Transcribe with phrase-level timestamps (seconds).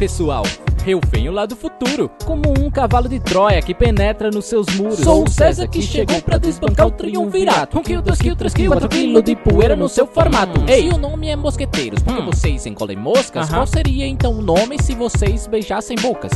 [0.00, 0.44] pessoal.
[0.86, 5.00] Eu venho lá do futuro, como um cavalo de Troia que penetra nos seus muros.
[5.00, 7.78] Sou o César que chegou pra desbancar o triunvirato.
[7.78, 10.64] Um kill, dois kill, três kill, quatro quilos de poeira no seu formato.
[10.66, 13.50] Ei, o nome é Mosqueteiros, porque vocês engolem moscas.
[13.50, 16.32] Qual seria então o nome se vocês beijassem bocas?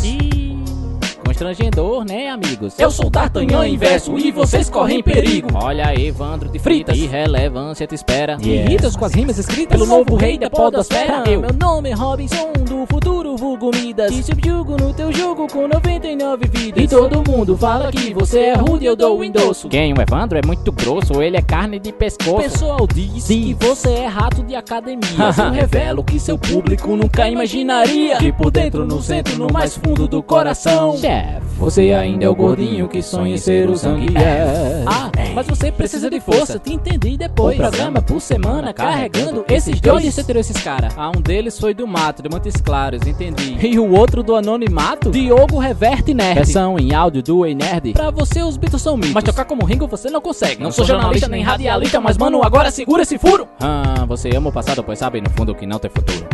[1.26, 2.78] Constrangedor, né, amigos?
[2.78, 5.48] Eu sou D'Artagnan inverso e vocês correm perigo.
[5.54, 8.36] Olha, Evandro de Fritas, irrelevância te espera.
[8.42, 11.24] Irritas com as rimas escritas pelo novo rei da podosfera.
[11.26, 11.40] Eu.
[11.40, 14.14] Meu nome é Robinson futuro vulgo Midas.
[14.14, 16.84] Te subjugo no teu jogo com 99 vidas.
[16.84, 19.68] E todo mundo fala que você é rude, eu dou o endosso.
[19.68, 19.92] Quem?
[19.92, 22.36] O Evandro é muito grosso, ele é carne de pescoço.
[22.36, 25.00] O pessoal diz que você é rato de academia.
[25.38, 28.18] Eu revelo que seu público nunca imaginaria.
[28.18, 30.96] Que por dentro, no centro, no mais fundo do coração.
[30.98, 34.16] Chefe, você ainda é o gordinho que sonha em ser o sangue.
[34.16, 34.84] É.
[34.86, 37.58] Ah, mas você precisa de força, te entendi depois.
[37.58, 39.80] Um programa por semana carregando esses dois.
[39.80, 40.94] De onde você tirou esses caras?
[40.96, 43.56] Ah, um deles foi do mato, de Montes Claros, entendi.
[43.64, 45.12] E o outro do anonimato?
[45.12, 46.34] Diogo Reverte Nerd.
[46.34, 47.92] Versão em áudio do Ei Nerd.
[47.92, 49.12] Pra você os Beatles são mitos.
[49.12, 50.60] Mas tocar como Ringo você não consegue.
[50.60, 53.46] Não, sou jornalista nem radialista, mas mano, agora segura esse furo.
[53.60, 56.26] Ah, você ama o passado, pois sabe no fundo que não tem futuro.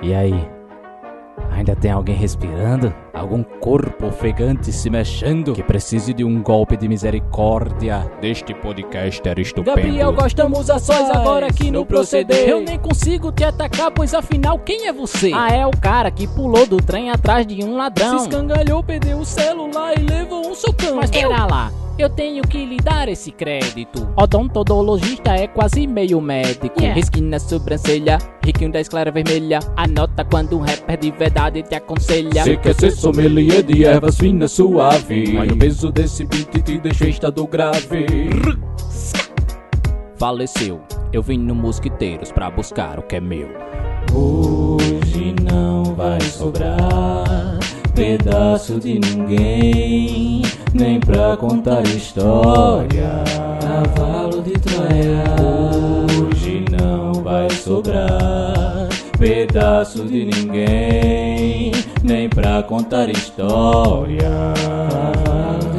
[0.00, 0.55] E aí?
[1.56, 2.94] Ainda tem alguém respirando?
[3.14, 5.54] Algum corpo ofegante se mexendo?
[5.54, 9.74] Que precise de um golpe de misericórdia deste podcaster estupendo.
[9.74, 12.46] Gabriel, gostamos ações agora aqui no proceder.
[12.46, 15.32] Eu nem consigo te atacar, pois afinal, quem é você?
[15.34, 18.18] Ah, é o cara que pulou do trem atrás de um ladrão.
[18.18, 20.96] Se escangalhou, perdeu o celular e levou um socão.
[20.96, 21.72] Mas pera lá.
[21.98, 24.06] Eu tenho que lhe dar esse crédito.
[24.16, 26.78] Odontologista é quase meio médico.
[26.78, 29.60] Risque na sobrancelha, riquinho da esclera vermelha.
[29.74, 32.44] Anota quando um rapper de verdade te aconselha.
[32.44, 37.06] Você quer ser sommelier de ervas finas suave Mas o peso desse beat te deixa
[37.06, 38.28] em estado grave
[40.18, 40.82] Faleceu.
[41.12, 43.48] Eu vim no Mosquiteiros pra buscar o que é meu.
[44.12, 47.15] Hoje não vai sobrar
[47.96, 50.42] pedaço de ninguém
[50.74, 53.24] Nem pra contar história.
[53.60, 55.24] Cavalo de Troia
[56.30, 58.88] Hoje não vai sobrar.
[59.18, 61.72] Pedaço de ninguém
[62.04, 64.52] Nem pra contar história.
[64.54, 65.75] Cavalo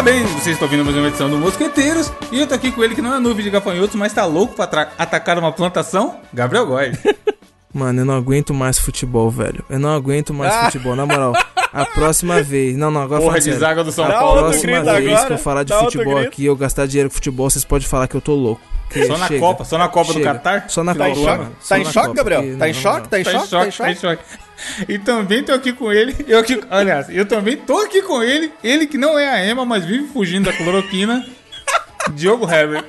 [0.00, 2.10] Parabéns, vocês estão ouvindo mais uma edição do Mosqueteiros.
[2.32, 4.54] E eu tô aqui com ele que não é nuvem de gafanhotos, mas tá louco
[4.54, 6.96] pra atacar uma plantação, Gabriel Góes.
[7.70, 9.62] Mano, eu não aguento mais futebol, velho.
[9.68, 11.34] Eu não aguento mais futebol, na moral.
[11.72, 12.76] A próxima vez.
[12.76, 13.60] Não, não, agora Porra fala de sério.
[13.60, 14.26] zaga do São A Paulo.
[14.42, 15.26] outro próxima vez agora.
[15.26, 17.86] que eu falar de Dá outro futebol aqui, eu gastar dinheiro com futebol, vocês podem
[17.86, 18.60] falar que eu tô louco.
[18.90, 19.38] Que Só na chega.
[19.40, 20.32] Copa, só na Copa do Chega.
[20.34, 20.64] Catar?
[20.68, 21.30] Só na Tá em do Copa.
[21.32, 21.44] ano.
[21.44, 21.56] choque?
[21.60, 22.42] Só Tá em choque, Copa, Gabriel?
[22.42, 22.98] porque Tá em choque?
[23.00, 23.06] não.
[23.06, 23.48] Tá em Tá em choque?
[23.50, 24.22] Tá em choque, tá em choque?
[24.26, 24.92] choque.
[24.92, 26.16] E também tô aqui com ele.
[26.26, 28.52] Eu aqui, aliás, eu também tô aqui com ele.
[28.64, 31.24] Ele que não é a Ema, mas vive fugindo da cloroquina.
[32.14, 32.84] Diogo Herbert.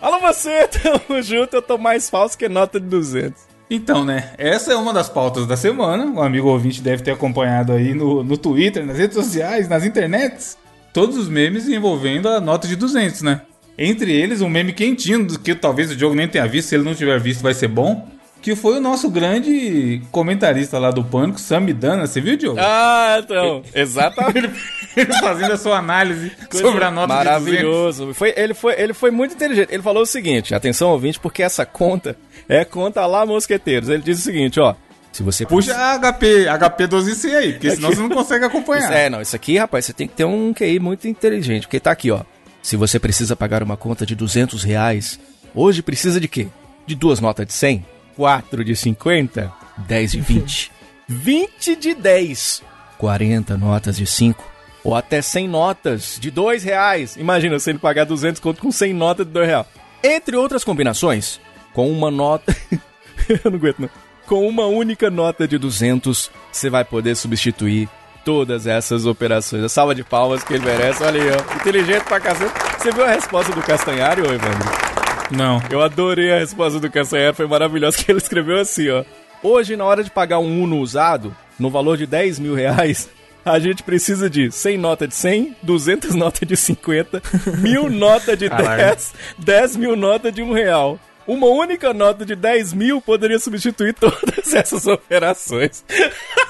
[0.00, 3.40] Alô você, tamo junto, eu tô mais falso que nota de 200.
[3.74, 4.34] Então, né?
[4.36, 6.04] Essa é uma das pautas da semana.
[6.04, 10.58] O amigo ouvinte deve ter acompanhado aí no, no Twitter, nas redes sociais, nas internets.
[10.92, 13.40] Todos os memes envolvendo a nota de 200, né?
[13.78, 16.68] Entre eles, um meme quentinho, que talvez o Diogo nem tenha visto.
[16.68, 18.06] Se ele não tiver visto, vai ser bom.
[18.42, 22.08] Que foi o nosso grande comentarista lá do Pânico, Sam Dana.
[22.08, 22.58] Você viu, Diogo?
[22.60, 24.50] Ah, então, exatamente.
[24.96, 27.24] Ele fazendo a sua análise sobre a nota de 200.
[27.24, 28.14] Maravilhoso.
[28.14, 29.72] Foi, ele, foi, ele foi muito inteligente.
[29.72, 32.16] Ele falou o seguinte, atenção ouvinte, porque essa conta
[32.48, 33.88] é conta lá mosqueteiros.
[33.88, 34.74] Ele diz o seguinte, ó.
[35.12, 38.84] Se você Puxa a HP, HP 12C aí, porque senão você não consegue acompanhar.
[38.84, 41.78] Isso, é, não, isso aqui, rapaz, você tem que ter um QI muito inteligente, porque
[41.78, 42.22] tá aqui, ó.
[42.62, 45.20] Se você precisa pagar uma conta de 200 reais,
[45.54, 46.48] hoje precisa de quê?
[46.86, 47.84] De duas notas de 100,
[48.16, 50.72] 4 de 50, 10 de 20,
[51.08, 52.62] 20 de 10,
[52.98, 54.42] 40 notas de 5,
[54.84, 57.16] ou até 100 notas de 2 reais.
[57.16, 59.66] Imagina você ele pagar 200 conto com 100 notas de 2 reais.
[60.02, 61.40] Entre outras combinações,
[61.72, 62.54] com uma nota...
[63.28, 63.90] Eu não aguento, não.
[64.26, 67.88] Com uma única nota de 200, você vai poder substituir
[68.24, 69.62] todas essas operações.
[69.62, 71.02] A salva de palmas que ele merece.
[71.02, 71.56] Olha aí, ó.
[71.56, 72.52] Inteligente pra cacete.
[72.78, 75.01] Você viu a resposta do Castanhari, ô Evandro?
[75.36, 75.60] Não.
[75.70, 79.04] Eu adorei a resposta do Castanhari, foi maravilhosa, que ele escreveu assim, ó.
[79.42, 83.08] Hoje, na hora de pagar um Uno usado, no valor de 10 mil reais,
[83.44, 87.22] a gente precisa de 100 nota de 100, 200 nota de 50,
[87.58, 88.84] mil nota de Caralho.
[88.84, 90.98] 10, 10 mil nota de um real.
[91.26, 95.84] Uma única nota de 10 mil poderia substituir todas essas operações.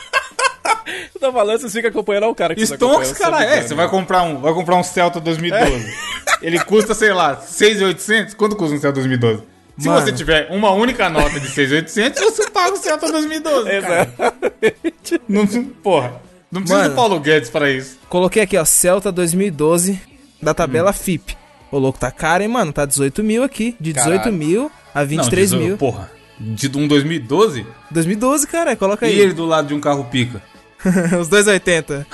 [1.15, 3.63] Eu tô falando, vocês ficam acompanhando o cara que Stonks, cara, é.
[3.63, 5.73] Você vai comprar um, vai comprar um Celta 2012.
[5.75, 5.95] É.
[6.47, 8.35] Ele custa, sei lá, 6,800.
[8.35, 9.43] Quanto custa um Celta 2012?
[9.79, 10.01] Se Mano.
[10.05, 13.81] você tiver uma única nota de 6,800, você paga o Celta 2012.
[13.81, 14.09] cara.
[15.29, 15.47] Não,
[15.83, 16.15] porra,
[16.51, 16.91] não precisa Mano.
[16.91, 17.99] do Paulo Guedes para isso.
[18.09, 20.01] Coloquei aqui, ó, Celta 2012
[20.43, 20.95] da tabela Hum.
[20.95, 21.37] FIP.
[21.71, 22.73] O louco tá caro, hein, mano?
[22.73, 23.75] Tá 18 mil aqui.
[23.81, 24.33] De 18 Caralho.
[24.37, 25.79] mil a 23 não, diz- mil.
[25.79, 26.11] Porra,
[26.43, 29.21] de um 2012 2012, cara, coloca e aí.
[29.21, 30.43] ele do lado de um carro pica.
[31.21, 32.05] Os 2,80.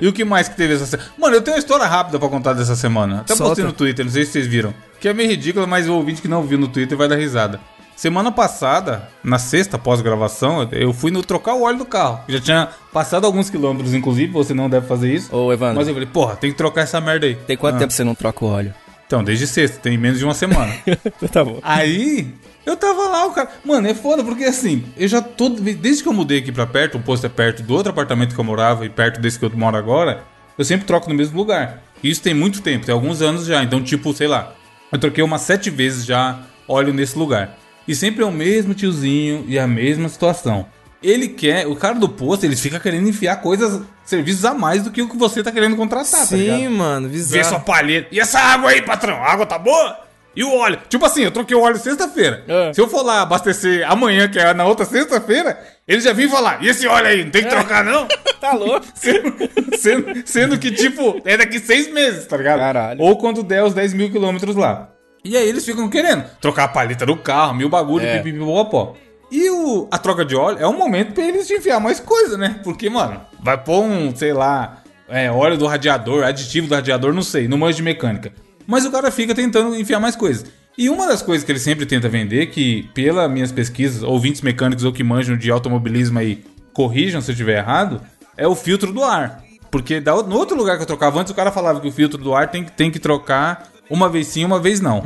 [0.00, 1.08] E o que mais que teve essa semana?
[1.18, 3.20] Mano, eu tenho uma história rápida pra contar dessa semana.
[3.20, 3.50] Até Solta.
[3.50, 4.74] postei no Twitter, não sei se vocês viram.
[5.00, 7.60] Que é meio ridícula, mas o ouvinte que não viu no Twitter vai dar risada.
[7.96, 12.20] Semana passada, na sexta pós-gravação, eu fui no trocar o óleo do carro.
[12.28, 15.34] Já tinha passado alguns quilômetros, inclusive, você não deve fazer isso.
[15.34, 17.34] Ô, Evandro, Mas eu falei, porra, tem que trocar essa merda aí.
[17.36, 17.78] tem quanto Ah.
[17.78, 18.74] tempo você não troca o óleo?
[19.12, 20.72] Então, desde sexta, tem menos de uma semana.
[21.30, 21.58] tá bom.
[21.62, 22.32] Aí,
[22.64, 23.50] eu tava lá, o cara.
[23.62, 25.50] Mano, é foda, porque assim, eu já tô.
[25.50, 28.40] Desde que eu mudei aqui pra perto, o posto é perto do outro apartamento que
[28.40, 30.24] eu morava e perto desse que eu moro agora,
[30.56, 31.82] eu sempre troco no mesmo lugar.
[32.02, 33.62] E Isso tem muito tempo, tem alguns anos já.
[33.62, 34.54] Então, tipo, sei lá,
[34.90, 37.58] eu troquei umas sete vezes já óleo nesse lugar.
[37.86, 40.64] E sempre é o mesmo tiozinho e a mesma situação.
[41.02, 44.90] Ele quer, o cara do posto, ele fica querendo enfiar coisas, serviços a mais do
[44.90, 46.70] que o que você tá querendo contratar, tá Sim, ligado?
[46.70, 47.42] mano, Vê visão.
[47.44, 48.08] sua palheta.
[48.12, 49.16] E essa água aí, patrão?
[49.16, 49.98] A água tá boa?
[50.34, 50.78] E o óleo?
[50.88, 52.42] Tipo assim, eu troquei o óleo sexta-feira.
[52.48, 52.72] É.
[52.72, 56.62] Se eu for lá abastecer amanhã, que é na outra sexta-feira, ele já vem falar:
[56.64, 58.06] e esse óleo aí, não tem que trocar não?
[58.40, 58.84] Tá louco?
[58.96, 59.34] sendo,
[59.78, 62.58] sendo- sendo que, tipo, é daqui seis meses, tá ligado?
[62.58, 63.00] Caralho.
[63.00, 64.88] Ou quando der os 10 mil quilômetros lá.
[65.24, 68.16] E aí eles ficam querendo trocar a paleta do carro, mil bagulho, É.
[68.18, 68.96] pipipipopó.
[69.34, 72.60] E o, a troca de óleo é um momento pra eles enfiar mais coisa, né?
[72.62, 77.22] Porque, mano, vai pôr um, sei lá, é, óleo do radiador, aditivo do radiador, não
[77.22, 78.30] sei, não manjo de mecânica.
[78.66, 80.44] Mas o cara fica tentando enfiar mais coisas.
[80.76, 84.84] E uma das coisas que ele sempre tenta vender, que pelas minhas pesquisas, ouvintes mecânicos
[84.84, 86.44] ou que manjam de automobilismo aí,
[86.74, 88.02] corrijam se eu estiver errado,
[88.36, 89.42] é o filtro do ar.
[89.70, 92.22] Porque da, no outro lugar que eu trocava antes, o cara falava que o filtro
[92.22, 95.02] do ar tem, que- tem que trocar uma vez sim, uma vez não.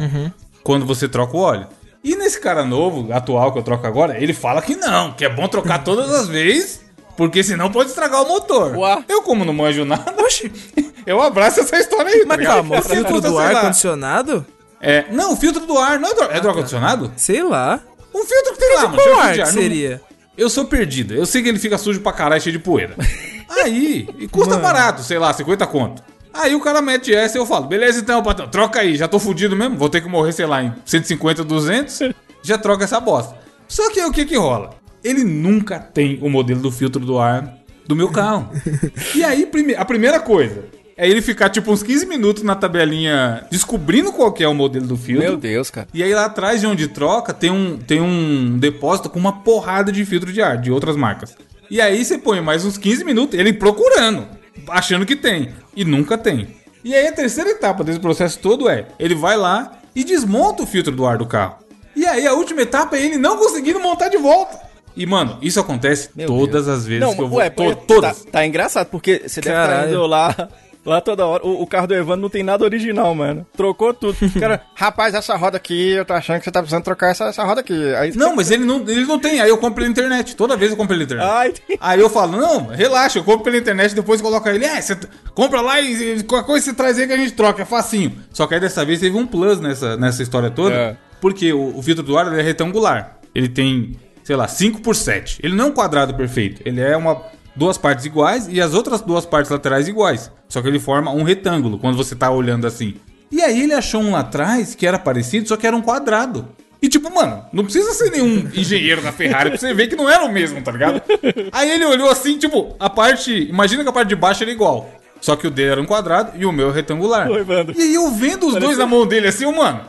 [0.65, 1.67] Quando você troca o óleo.
[2.07, 5.29] E nesse cara novo, atual que eu troco agora, ele fala que não, que é
[5.29, 6.81] bom trocar todas as vezes,
[7.17, 8.77] porque senão pode estragar o motor.
[8.77, 9.05] Ué.
[9.09, 10.15] Eu, como não manjo nada,
[11.05, 14.47] eu abraço essa história aí, tá Mas calma, o filtro do sei ar lá, condicionado?
[14.81, 17.13] É, não, o filtro do ar não é do, é do ar-condicionado?
[17.17, 17.81] Sei lá.
[18.15, 19.03] Um filtro que tem lá, mano.
[19.03, 20.01] Qual ar de que seria?
[20.39, 21.13] Eu sou perdido.
[21.13, 22.95] Eu sei que ele fica sujo pra caralho, cheio de poeira.
[23.51, 26.05] Aí, e custa barato, sei lá, 50 conto.
[26.33, 29.19] Aí o cara mete essa e eu falo, beleza então, patrão, troca aí, já tô
[29.19, 31.99] fudido mesmo, vou ter que morrer, sei lá, em 150, 200,
[32.43, 33.37] já troca essa bosta.
[33.69, 34.71] Só que aí o que que rola?
[35.03, 37.55] Ele nunca tem o modelo do filtro do ar
[37.87, 38.51] do meu carro.
[39.15, 40.65] E aí, prime- a primeira coisa
[40.97, 44.87] é ele ficar tipo uns 15 minutos na tabelinha descobrindo qual que é o modelo
[44.87, 45.27] do filtro.
[45.29, 45.87] Meu Deus, cara.
[45.95, 49.91] E aí lá atrás de onde troca tem um, tem um depósito com uma porrada
[49.93, 51.37] de filtro de ar de outras marcas.
[51.71, 54.27] E aí você põe mais uns 15 minutos ele procurando,
[54.69, 55.51] achando que tem.
[55.75, 56.49] E nunca tem.
[56.85, 60.67] E aí a terceira etapa desse processo todo é, ele vai lá e desmonta o
[60.67, 61.57] filtro do ar do carro.
[61.95, 64.61] E aí a última etapa é ele não conseguindo montar de volta.
[64.97, 67.39] E mano, isso acontece Meu todas as vezes que eu vou.
[67.39, 68.25] ué, to- todas.
[68.25, 69.91] Tá, tá engraçado, porque você deve estar Caralho.
[69.91, 70.49] indo lá,
[70.87, 71.45] lá toda hora.
[71.47, 73.47] O, o carro do Evandro não tem nada original, mano.
[73.57, 74.17] Trocou tudo.
[74.39, 77.45] Cara, rapaz, essa roda aqui, eu tô achando que você tá precisando trocar essa, essa
[77.45, 77.95] roda aqui.
[77.97, 79.41] Aí, Não, mas ele não, ele não tem.
[79.41, 80.35] Aí eu compro pela internet.
[80.37, 81.27] Toda vez eu compro pela internet.
[81.29, 84.65] Ai, tem- Aí eu falo, não, relaxa, eu compro pela internet, depois coloca ele.
[84.65, 84.97] É, você
[85.35, 88.17] compra lá e, e qualquer coisa você traz aí que a gente troca, é facinho.
[88.33, 90.97] Só que aí dessa vez teve um plus nessa, nessa história toda, É.
[91.21, 93.19] porque o, o do ar ele é retangular.
[93.35, 95.41] Ele tem, sei lá, 5 por 7.
[95.43, 97.21] Ele não é um quadrado perfeito, ele é uma
[97.57, 100.31] duas partes iguais e as outras duas partes laterais iguais.
[100.49, 102.95] Só que ele forma um retângulo quando você tá olhando assim.
[103.31, 106.47] E aí ele achou um lá atrás que era parecido, só que era um quadrado.
[106.81, 110.09] E tipo, mano, não precisa ser nenhum engenheiro da Ferrari pra você ver que não
[110.09, 111.03] era o mesmo, tá ligado?
[111.51, 113.33] Aí ele olhou assim, tipo, a parte.
[113.49, 114.89] Imagina que a parte de baixo era igual.
[115.21, 117.29] Só que o dele era um quadrado e o meu retangular.
[117.31, 117.45] Oi.
[117.77, 119.81] E aí eu vendo os dois na mão dele assim, eu, mano.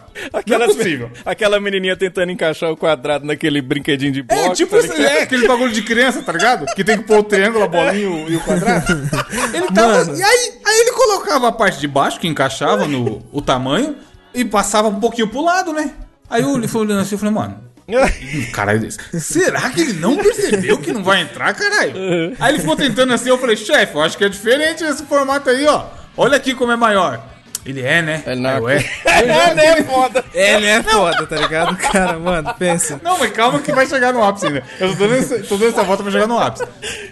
[0.47, 1.11] não é possível.
[1.25, 4.41] aquela menininha tentando encaixar o quadrado naquele brinquedinho de bloco.
[4.51, 6.65] É, tipo, tá esse- é, aquele bagulho de criança, tá ligado?
[6.73, 8.85] Que tem que pôr o triângulo, a bolinha e o, e o quadrado.
[9.53, 10.05] Ele tava.
[10.05, 10.15] Mano.
[10.17, 13.95] E aí, aí ele colocava a parte de baixo, que encaixava no o tamanho,
[14.33, 15.91] e passava um pouquinho pro lado, né?
[16.29, 17.66] Aí eu fui olhando assim e falei, mano.
[18.51, 18.99] Caralho, desse.
[19.19, 21.93] será que ele não percebeu que não vai entrar, caralho?
[22.39, 25.49] Aí ele ficou tentando assim, eu falei, chefe, eu acho que é diferente esse formato
[25.49, 25.85] aí, ó.
[26.17, 27.23] Olha aqui como é maior.
[27.65, 28.23] Ele é, né?
[28.25, 28.49] É, não.
[28.49, 28.85] Aí eu, é.
[29.05, 30.25] É, né, foda.
[30.33, 31.75] Ele é foda, tá ligado?
[31.77, 32.99] Cara, mano, pensa.
[33.03, 34.63] Não, mas calma que vai chegar no ápice ainda.
[34.79, 36.65] Eu tô dando, essa, tô dando essa volta pra chegar no ápice.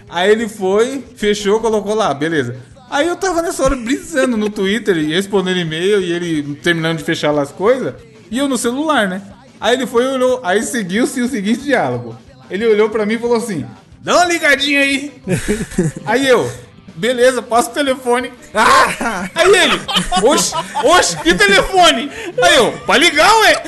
[0.08, 2.56] Aí ele foi, fechou, colocou lá, beleza.
[2.90, 7.04] Aí eu tava nessa hora brisando no Twitter e respondendo e-mail e ele terminando de
[7.04, 7.94] fechar lá as coisas.
[8.30, 9.20] E eu no celular, né?
[9.60, 12.16] Aí ele foi e olhou, aí seguiu-se o seguinte diálogo.
[12.50, 13.66] Ele olhou pra mim e falou assim:
[14.00, 15.12] Dá uma ligadinha aí.
[16.06, 16.48] aí eu,
[16.94, 18.32] beleza, passa o telefone.
[18.54, 19.28] Ah!
[19.34, 19.80] Aí ele,
[20.22, 22.10] oxe, oxe, que telefone?
[22.40, 23.62] Aí eu, pra ligar, ué.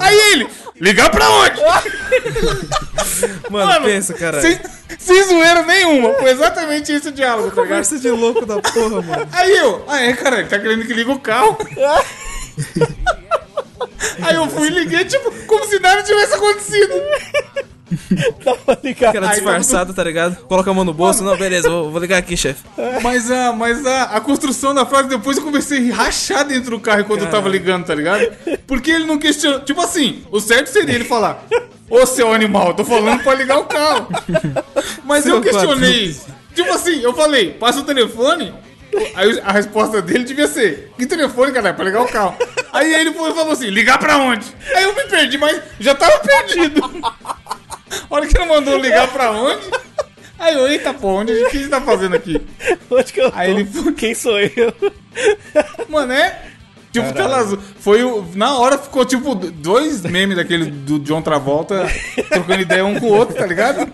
[0.00, 0.46] Aí ele,
[0.80, 1.60] ligar pra onde?
[3.50, 4.40] Mano, pensa, cara.
[4.40, 4.58] Sem,
[4.98, 6.14] sem zoeira nenhuma.
[6.14, 7.62] Foi exatamente esse o diálogo, tá?
[7.62, 9.28] Conversa de louco da porra, mano.
[9.32, 11.56] Aí eu, ah é, cara, ele tá querendo que liga o carro.
[14.22, 16.94] Aí eu fui e liguei, tipo, como se nada tivesse acontecido.
[19.12, 20.36] Cara disfarçado, tá ligado?
[20.46, 21.22] Coloca a mão no bolso.
[21.22, 22.62] Não, beleza, vou, vou ligar aqui, chefe.
[23.02, 26.80] Mas, a, mas a, a construção da frase, depois eu comecei a rachar dentro do
[26.80, 28.26] carro enquanto eu tava ligando, tá ligado?
[28.66, 29.60] Porque ele não questionou.
[29.60, 31.44] Tipo assim, o certo seria ele falar:
[31.88, 34.08] Ô seu animal, eu tô falando pra ligar o carro.
[35.04, 36.16] Mas eu Seu questionei.
[36.54, 38.52] Tipo assim, eu falei: passa o telefone.
[39.14, 41.74] Aí a resposta dele devia ser: Que telefone, cara?
[41.74, 42.36] Pra ligar o carro.
[42.72, 44.46] Aí ele foi e falou assim: ligar pra onde?
[44.74, 46.82] Aí eu me perdi, mas já tava perdido.
[48.10, 49.70] A hora que ele mandou ligar pra onde?
[50.38, 52.40] Aí eu, eita pô, onde a gente, o que a gente tá fazendo aqui?
[52.90, 53.92] Onde que eu Aí ele foi.
[53.94, 54.74] Quem sou eu?
[55.88, 56.42] Mano, é?
[56.92, 57.58] Tipo, tela azul.
[57.78, 58.24] Foi o.
[58.34, 61.86] Na hora ficou tipo dois memes daquele do John Travolta
[62.30, 63.90] trocando ideia um com o outro, tá ligado?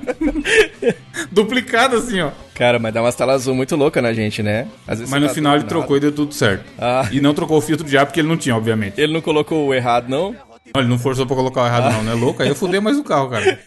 [1.33, 2.31] Duplicado assim, ó.
[2.55, 4.69] Cara, mas dá umas telas azul muito louca na gente, né?
[4.87, 5.69] Às vezes Mas no tá final ele nada.
[5.69, 6.65] trocou e deu tudo certo.
[6.79, 7.09] Ah.
[7.11, 9.01] E não trocou o filtro de ar porque ele não tinha, obviamente.
[9.01, 10.37] Ele não colocou o errado, não?
[10.75, 12.15] Olha, ele não forçou pra colocar o errado, não, né?
[12.15, 12.43] Louco?
[12.43, 13.59] Aí eu fudei mais o carro, cara.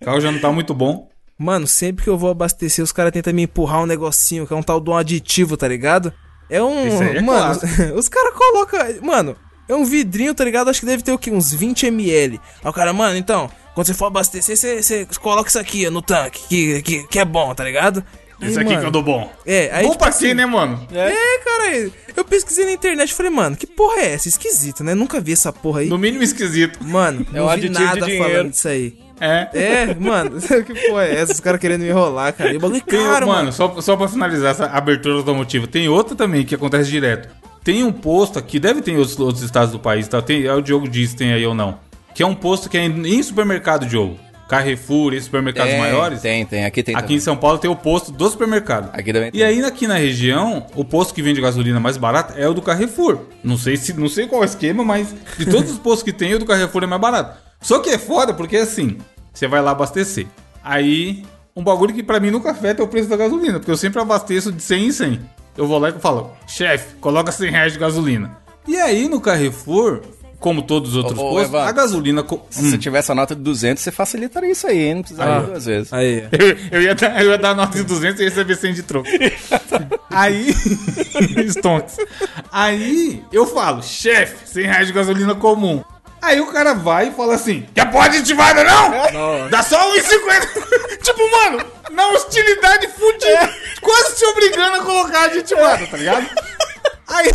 [0.00, 1.08] O carro já não tá muito bom.
[1.36, 4.56] Mano, sempre que eu vou abastecer, os caras tentam me empurrar um negocinho, que é
[4.56, 6.12] um tal de um aditivo, tá ligado?
[6.48, 6.86] É um.
[6.86, 7.60] Isso aí é mano,
[7.94, 8.80] os caras colocam.
[9.02, 9.36] Mano,
[9.68, 10.70] é um vidrinho, tá ligado?
[10.70, 11.30] Acho que deve ter o quê?
[11.30, 12.40] Uns 20 ml.
[12.64, 15.90] Aí o cara, mano, então, quando você for abastecer, você, você coloca isso aqui ó,
[15.92, 18.04] no tanque, que, que, que é bom, tá ligado?
[18.42, 19.32] Esse aqui mano, que eu dou bom.
[19.46, 19.84] É, aí.
[19.84, 20.84] bom tipo pra assim, quê, né, mano?
[20.92, 24.26] É, cara, eu pesquisei na internet e falei, mano, que porra é essa?
[24.26, 24.96] Esquisito, né?
[24.96, 25.88] Nunca vi essa porra aí.
[25.88, 26.82] No mínimo esquisito.
[26.82, 28.24] Mano, É um não vi nada dinheiro.
[28.24, 28.98] falando disso aí.
[29.20, 29.48] É.
[29.52, 31.34] É, mano, que porra é essa?
[31.34, 32.52] Os caras querendo me enrolar, cara.
[32.52, 33.52] E o bagulho é caro, mano, mano.
[33.52, 37.28] Só, só pra finalizar essa abertura automotiva, tem outra também que acontece direto.
[37.62, 40.20] Tem um posto aqui, deve ter em outros, outros estados do país, tá?
[40.20, 41.86] Tem, é o Diogo diz se tem aí ou não.
[42.18, 44.18] Que é um posto que é em, em supermercado, Diogo.
[44.48, 46.20] Carrefour, esses supermercados Tem, maiores.
[46.20, 46.64] Tem, tem.
[46.64, 47.20] Aqui tem Aqui em também.
[47.20, 48.90] São Paulo tem o posto do supermercado.
[48.92, 49.40] Aqui também tem.
[49.40, 52.60] E aí aqui na região, o posto que vende gasolina mais barato é o do
[52.60, 53.20] Carrefour.
[53.44, 56.12] Não sei se não sei qual é o esquema, mas de todos os postos que
[56.12, 57.38] tem, o do Carrefour é mais barato.
[57.60, 58.98] Só que é foda porque assim,
[59.32, 60.26] você vai lá abastecer.
[60.64, 63.76] Aí, um bagulho que pra mim nunca afeta é o preço da gasolina, porque eu
[63.76, 65.20] sempre abasteço de 100 em 100.
[65.56, 68.36] Eu vou lá e falo, chefe, coloca 100 reais de gasolina.
[68.66, 70.02] E aí no Carrefour,
[70.38, 72.22] como todos os outros Ô, ô, postos, Evandro, a gasolina...
[72.22, 72.70] co- Se Hum.
[72.70, 74.94] você tivesse a nota de 200, você facilitaria isso aí, hein?
[74.96, 75.40] Não precisaria Ah.
[75.40, 75.92] duas vezes.
[75.92, 76.28] Aí.
[76.32, 79.08] Eu, eu ia dar, eu ia dar nota de 200 e receber 100 de troco.
[80.10, 80.54] Aí.
[81.50, 81.96] Stonks.
[82.52, 85.82] Aí eu falo, chefe, 100 reais de gasolina comum.
[86.20, 89.48] Aí o cara vai e fala assim: Quer pode aditivada não?
[89.48, 90.02] Dá só 1,50.
[91.02, 93.54] tipo, mano, na hostilidade fudida.
[93.80, 96.28] Quase te obrigando a colocar aditivada, tá ligado?
[97.06, 97.30] Aí,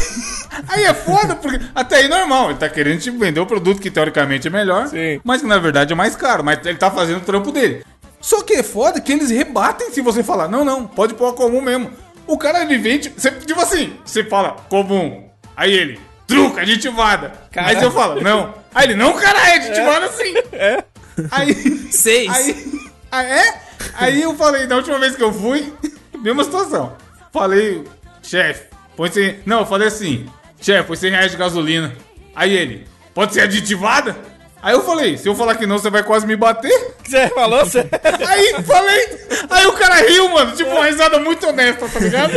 [0.68, 3.92] aí é foda, porque até aí normal, ele tá querendo te vender o produto que
[3.92, 5.20] teoricamente é melhor, Sim.
[5.24, 7.86] mas que na verdade é mais caro, mas ele tá fazendo o trampo dele.
[8.22, 11.34] Só que é foda que eles rebatem se você falar, não, não, pode pôr a
[11.34, 11.92] comum mesmo.
[12.26, 17.34] O cara ele vende, você, tipo assim, você fala comum, aí ele, truca, aditivada.
[17.56, 18.54] Aí você fala, não.
[18.74, 20.34] Aí ele, não, cara, é aditivada sim.
[20.54, 20.84] É.
[21.32, 21.54] Aí,
[21.92, 22.32] Seis.
[22.32, 23.62] Aí, ah, é?
[23.96, 25.74] Aí eu falei, da última vez que eu fui,
[26.18, 26.96] mesma situação.
[27.32, 27.84] Falei,
[28.22, 29.42] chefe, põe 100...
[29.46, 30.28] Não, eu falei assim,
[30.64, 31.94] chefe, põe 100 reais de gasolina.
[32.36, 34.16] Aí ele, pode ser aditivada?
[34.62, 36.72] Aí eu falei, se eu falar que não, você vai quase me bater?
[37.04, 37.66] Você falou?
[37.66, 37.80] Você...
[38.26, 42.32] Aí falei, aí o cara riu, mano, tipo uma risada muito honesta, tá ligado?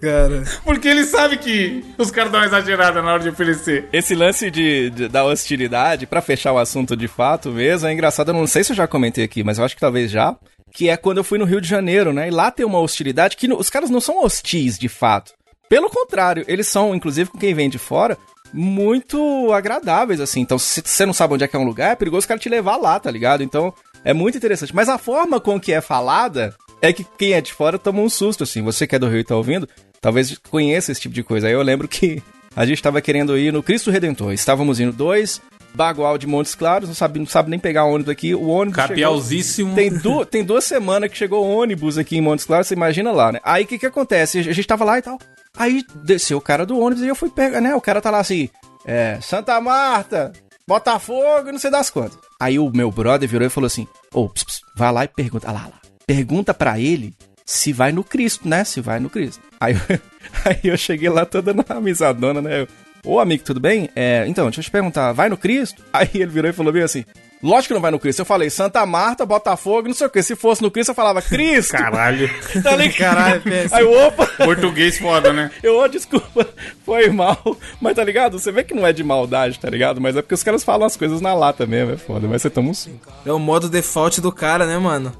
[0.00, 0.44] Cara.
[0.64, 3.88] Porque ele sabe que os caras dão uma exagerada na hora de oferecer.
[3.92, 8.28] Esse lance de, de- da hostilidade, pra fechar o assunto de fato mesmo, é engraçado.
[8.30, 10.36] Eu não sei se eu já comentei aqui, mas eu acho que talvez já.
[10.72, 12.28] Que é quando eu fui no Rio de Janeiro, né?
[12.28, 15.32] E lá tem uma hostilidade que no- os caras não são hostis de fato.
[15.68, 18.16] Pelo contrário, eles são, inclusive com quem vem de fora,
[18.52, 20.40] muito agradáveis, assim.
[20.40, 22.40] Então, se você não sabe onde é que é um lugar, é perigoso o cara
[22.40, 23.42] te levar lá, tá ligado?
[23.42, 23.72] Então,
[24.04, 24.74] é muito interessante.
[24.74, 28.08] Mas a forma com que é falada é que quem é de fora toma um
[28.08, 28.62] susto, assim.
[28.62, 29.68] Você que é do Rio e tá ouvindo,
[30.00, 31.48] talvez conheça esse tipo de coisa.
[31.48, 32.22] Aí eu lembro que
[32.56, 34.32] a gente tava querendo ir no Cristo Redentor.
[34.32, 35.40] Estávamos indo dois,
[35.78, 38.34] Bagual de Montes Claros, não sabe, não sabe nem pegar ônibus aqui.
[38.34, 39.74] O ônibus chegou- Capialzíssimo.
[39.76, 43.30] tem, du tem duas semanas que chegou ônibus aqui em Montes Claros, você imagina lá,
[43.30, 43.38] né?
[43.44, 44.40] Aí o que que acontece?
[44.40, 45.16] A gente tava lá e tal.
[45.56, 47.74] Aí desceu o cara do ônibus e eu fui pegar, né?
[47.76, 48.48] O cara tá lá assim,
[48.84, 50.32] é, Santa Marta,
[50.66, 52.18] Botafogo, não sei das quantas.
[52.40, 55.48] Aí o meu brother virou e falou assim, ô, ps, ps, vai lá e pergunta,
[55.48, 57.14] ah lá, lá, pergunta pra ele
[57.46, 58.64] se vai no Cristo, né?
[58.64, 59.40] Se vai no Cristo.
[59.60, 60.00] Aí, eu-
[60.44, 62.62] aí eu cheguei lá toda na amizadona, né?
[62.62, 62.68] Eu,
[63.08, 63.88] Ô amigo, tudo bem?
[63.96, 65.82] É, então, deixa eu te perguntar, vai no Cristo?
[65.90, 67.06] Aí ele virou e falou bem assim:
[67.42, 68.18] Lógico que não vai no Cristo.
[68.18, 70.22] Eu falei Santa Marta, Botafogo, não sei o quê.
[70.22, 71.72] Se fosse no Cristo, eu falava Cristo.
[71.72, 72.28] Caralho.
[72.62, 72.98] Tá ligado?
[72.98, 73.76] Caralho, péssimo.
[73.76, 75.50] Aí, opa, Português foda, né?
[75.62, 76.46] eu, oh, desculpa,
[76.84, 77.56] foi mal.
[77.80, 78.38] Mas tá ligado?
[78.38, 80.00] Você vê que não é de maldade, tá ligado?
[80.00, 82.26] Mas é porque os caras falam as coisas na lata mesmo, é foda.
[82.28, 83.10] Mas você toma um suco.
[83.24, 85.14] É o modo default do cara, né, mano?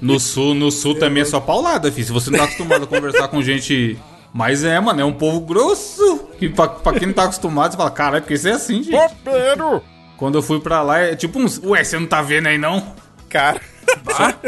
[0.00, 2.06] No sul, no sul também é só paulada, filho.
[2.06, 3.98] Se você não tá acostumado a conversar com gente.
[4.32, 6.18] Mas é, mano, é um povo grosso.
[6.38, 8.94] Que pra, pra quem não tá acostumado, você fala, caralho, porque isso é assim, gente.
[8.96, 9.82] Roteiro!
[10.16, 11.60] Quando eu fui pra lá, é tipo uns.
[11.64, 12.94] Ué, você não tá vendo aí não?
[13.28, 13.60] Cara,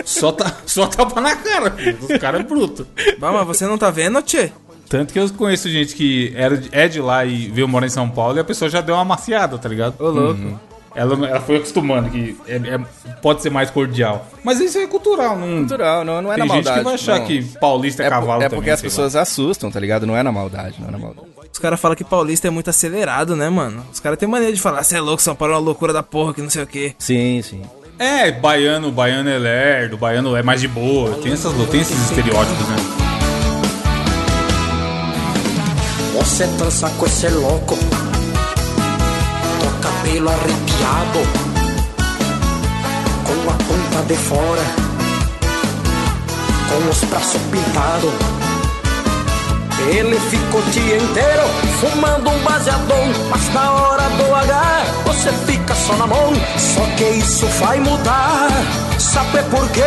[0.05, 1.99] Só, tá, só tapa na cara, filho.
[2.01, 2.87] Os caras é bruto.
[3.19, 4.53] Bah, mas você não tá vendo, tchê?
[4.89, 8.09] Tanto que eu conheço gente que era, é de lá e veio morar em São
[8.11, 9.95] Paulo e a pessoa já deu uma maciada, tá ligado?
[9.99, 10.61] Ô, louco.
[10.95, 12.81] Ela, ela foi acostumando que é- é-
[13.23, 14.27] pode ser mais cordial.
[14.45, 15.59] Mas isso é cultural, não.
[15.61, 16.79] cultural, não, não é Tem na gente maldade.
[16.79, 17.27] que vai achar não.
[17.27, 18.59] que paulista é, É, por- cavalo é também.
[18.59, 18.91] porque as sei lá.
[18.91, 20.07] pessoas assustam, tá ligado?
[20.07, 21.29] Não é na maldade, não é na maldade.
[21.53, 23.85] Os caras falam que paulista é muito acelerado, né, mano?
[23.93, 26.03] Os caras têm maneira de falar, você é louco, São Paulo é uma loucura da
[26.03, 26.95] porra, que não sei o quê.
[26.99, 27.63] Sim, sim.
[27.99, 31.15] É, baiano, baiano é lerdo, baiano é mais de boa.
[31.23, 32.77] Tem, essas, tem esses estereótipos, né?
[36.15, 37.92] Você trança com esse louco Com
[40.03, 41.21] cabelo arrepiado
[43.25, 44.63] Com a ponta de fora
[46.69, 48.13] Com os braços pintados
[49.89, 51.43] Ele ficou o dia inteiro
[51.81, 57.05] Fumando um baseadão Mas na hora do H Você fica só na mão Só que
[57.05, 58.49] isso vai mudar
[58.99, 59.83] Sabe por quê?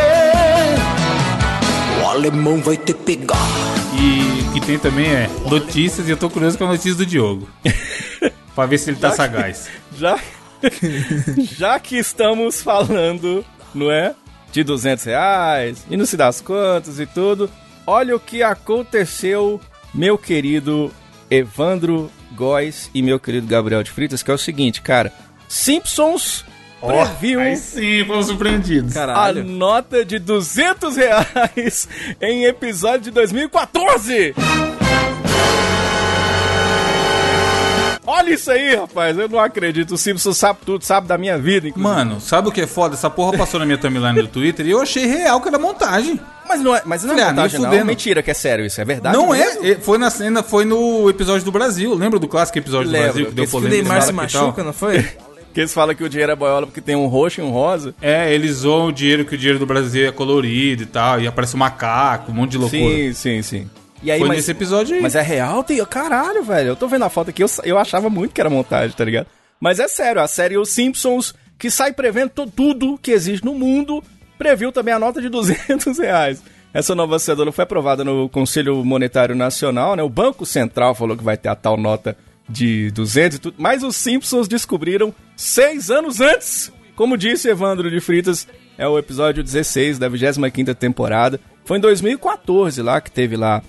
[2.02, 3.48] O alemão vai te pegar
[4.00, 7.06] E o que tem também é notícias, e eu tô curioso com a notícia do
[7.06, 7.48] Diogo.
[8.56, 9.70] pra ver se ele tá sagaz.
[9.98, 10.20] Já,
[11.58, 14.16] já que estamos falando, não é?
[14.52, 17.50] De 200 reais, e não se dá as contas e tudo.
[17.86, 19.60] Olha o que aconteceu,
[19.94, 20.92] meu querido
[21.30, 25.12] Evandro Góes e meu querido Gabriel de Fritas, que é o seguinte, cara.
[25.48, 26.44] Simpsons
[26.82, 28.96] previu Aí sim, fomos surpreendidos.
[28.96, 29.44] a Caralho.
[29.44, 31.88] nota de 200 reais
[32.22, 34.34] em episódio de 2014.
[38.16, 39.18] Olha isso aí, rapaz.
[39.18, 39.94] Eu não acredito.
[39.94, 41.96] O Simpsons sabe tudo, sabe da minha vida, inclusive.
[41.96, 42.96] Mano, sabe o que é foda?
[42.96, 46.18] Essa porra passou na minha timeline do Twitter e eu achei real que era montagem.
[46.48, 47.86] Mas não é, mas não é ah, montagem, não.
[47.86, 48.80] Mentira, que é sério isso.
[48.80, 49.66] É verdade não mesmo?
[49.66, 51.94] é, é, foi na cena, foi no episódio do Brasil.
[51.94, 53.60] Lembra do clássico episódio Lembro, do Brasil que deu Que o?
[53.70, 55.06] Neymar se machuca, não foi?
[55.54, 57.96] Que eles falam que o dinheiro é boiola porque tem um roxo e um rosa.
[58.01, 61.28] É, eles zoam o dinheiro, que o dinheiro do Brasil é colorido e tal, e
[61.28, 62.94] aparece um macaco, um monte de loucura.
[62.94, 63.70] Sim, sim, sim.
[64.05, 65.01] E aí, Foi mas, nesse episódio aí.
[65.01, 65.63] mas é real?
[65.63, 65.83] Tem...
[65.83, 66.70] Caralho, velho.
[66.70, 69.25] Eu tô vendo a foto aqui, eu, eu achava muito que era montagem, tá ligado?
[69.59, 74.03] Mas é sério, a série Os Simpsons, que sai prevendo tudo que existe no mundo,
[74.37, 76.44] previu também a nota de 200 reais.
[76.72, 80.03] Essa nova cedula foi aprovada no Conselho Monetário Nacional, né?
[80.03, 82.15] O Banco Central falou que vai ter a tal nota
[82.48, 83.55] de 200 e tudo.
[83.57, 86.72] Mas os Simpsons descobriram seis anos antes.
[86.96, 91.39] Como disse Evandro de Fritas, é o episódio 16 da 25ª temporada.
[91.63, 93.63] Foi em 2014 lá que teve lá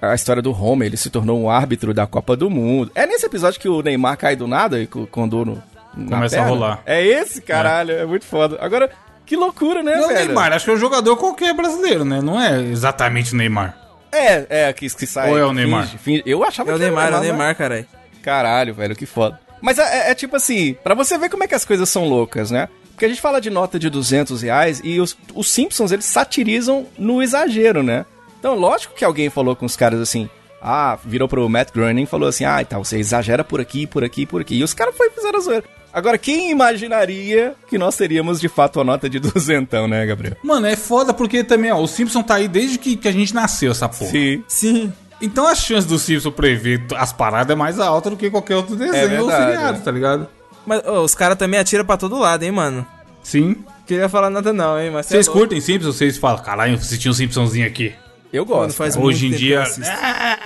[0.00, 2.90] a história do Homer, ele se tornou um árbitro da Copa do Mundo.
[2.94, 5.62] É nesse episódio que o Neymar cai do nada e dor no,
[5.96, 6.50] na Começa a perna?
[6.54, 6.82] rolar.
[6.86, 8.58] É esse, caralho, é, muito foda.
[8.60, 8.90] Agora,
[9.24, 10.26] que loucura, né, Não é o velho?
[10.26, 12.20] Neymar, acho que é um jogador qualquer brasileiro, né?
[12.20, 13.76] Não é exatamente o Neymar.
[14.10, 15.30] É, é, que, que sai.
[15.30, 15.84] Ou é o Neymar?
[15.86, 17.86] finge- finge- Eu achava É o que Neymar, é o mas- Neymar, caralho.
[18.22, 19.40] Caralho, velho, que foda.
[19.60, 22.06] Mas é, é- é tipo assim, pra você ver como é que as coisas são
[22.08, 22.68] loucas, né?
[22.90, 26.86] Porque a gente fala de nota de 200 reais e os, os Simpsons, eles satirizam
[26.98, 28.04] no exagero, né?
[28.42, 30.28] Então, lógico que alguém falou com os caras assim,
[30.60, 34.02] ah, virou pro Matt Groening e falou assim, ah, então você exagera por aqui, por
[34.02, 34.56] aqui, por aqui.
[34.56, 35.64] E os caras foi fizeram a zoeira.
[35.92, 40.36] Agora, quem imaginaria que nós teríamos de fato a nota de duzentão, né, Gabriel?
[40.42, 43.32] Mano, é foda porque também, ó, o Simpson tá aí desde que, que a gente
[43.32, 44.10] nasceu, essa porra.
[44.10, 44.42] Sim.
[44.48, 44.92] Sim.
[45.20, 48.74] Então a chance do Simpson prever as paradas é mais alta do que qualquer outro
[48.74, 49.80] desenho ou verdade, seriado, é.
[49.82, 50.28] tá ligado?
[50.66, 52.84] Mas ô, os caras também atiram pra todo lado, hein, mano.
[53.22, 53.64] Sim.
[53.86, 55.06] Queria falar nada não, hein, mas...
[55.06, 55.96] cê Vocês é curtem Simpsons?
[55.96, 57.94] Vocês falam, caralho, assisti um Simpsonzinho aqui.
[58.32, 58.76] Eu Mano, gosto.
[58.76, 59.92] faz Hoje em muito tempo dia- que eu assisto.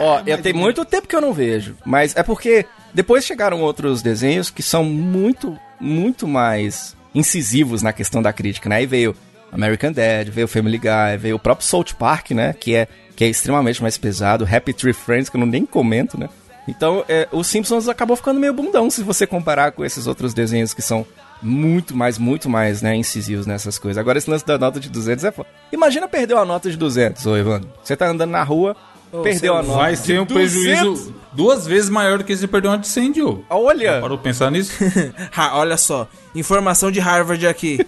[0.01, 4.03] Ó, eu tenho muito tempo que eu não vejo, mas é porque depois chegaram outros
[4.03, 8.77] desenhos que são muito, muito mais incisivos na questão da crítica, né?
[8.77, 9.15] Aí veio
[9.53, 12.53] American Dad, veio Family Guy, veio o próprio South Park, né?
[12.53, 16.19] Que é, que é extremamente mais pesado, Happy Tree Friends, que eu não nem comento,
[16.19, 16.29] né?
[16.69, 20.75] Então, é, os Simpsons acabou ficando meio bundão se você comparar com esses outros desenhos
[20.75, 21.07] que são
[21.47, 23.99] muito mais, muito mais, né, incisivos nessas coisas.
[23.99, 25.49] Agora, esse lance da nota de 200 é foda.
[25.73, 27.69] Imagina perder uma nota de 200, ô Evandro.
[27.83, 28.77] Você tá andando na rua,
[29.23, 30.35] perdeu a nota Vai de ser um 200.
[30.53, 33.45] prejuízo duas vezes maior do que se perder uma de 100, Diogo.
[33.49, 34.73] Olha, Parou pra pensar nisso?
[35.35, 37.87] Ha, olha só, informação de Harvard aqui.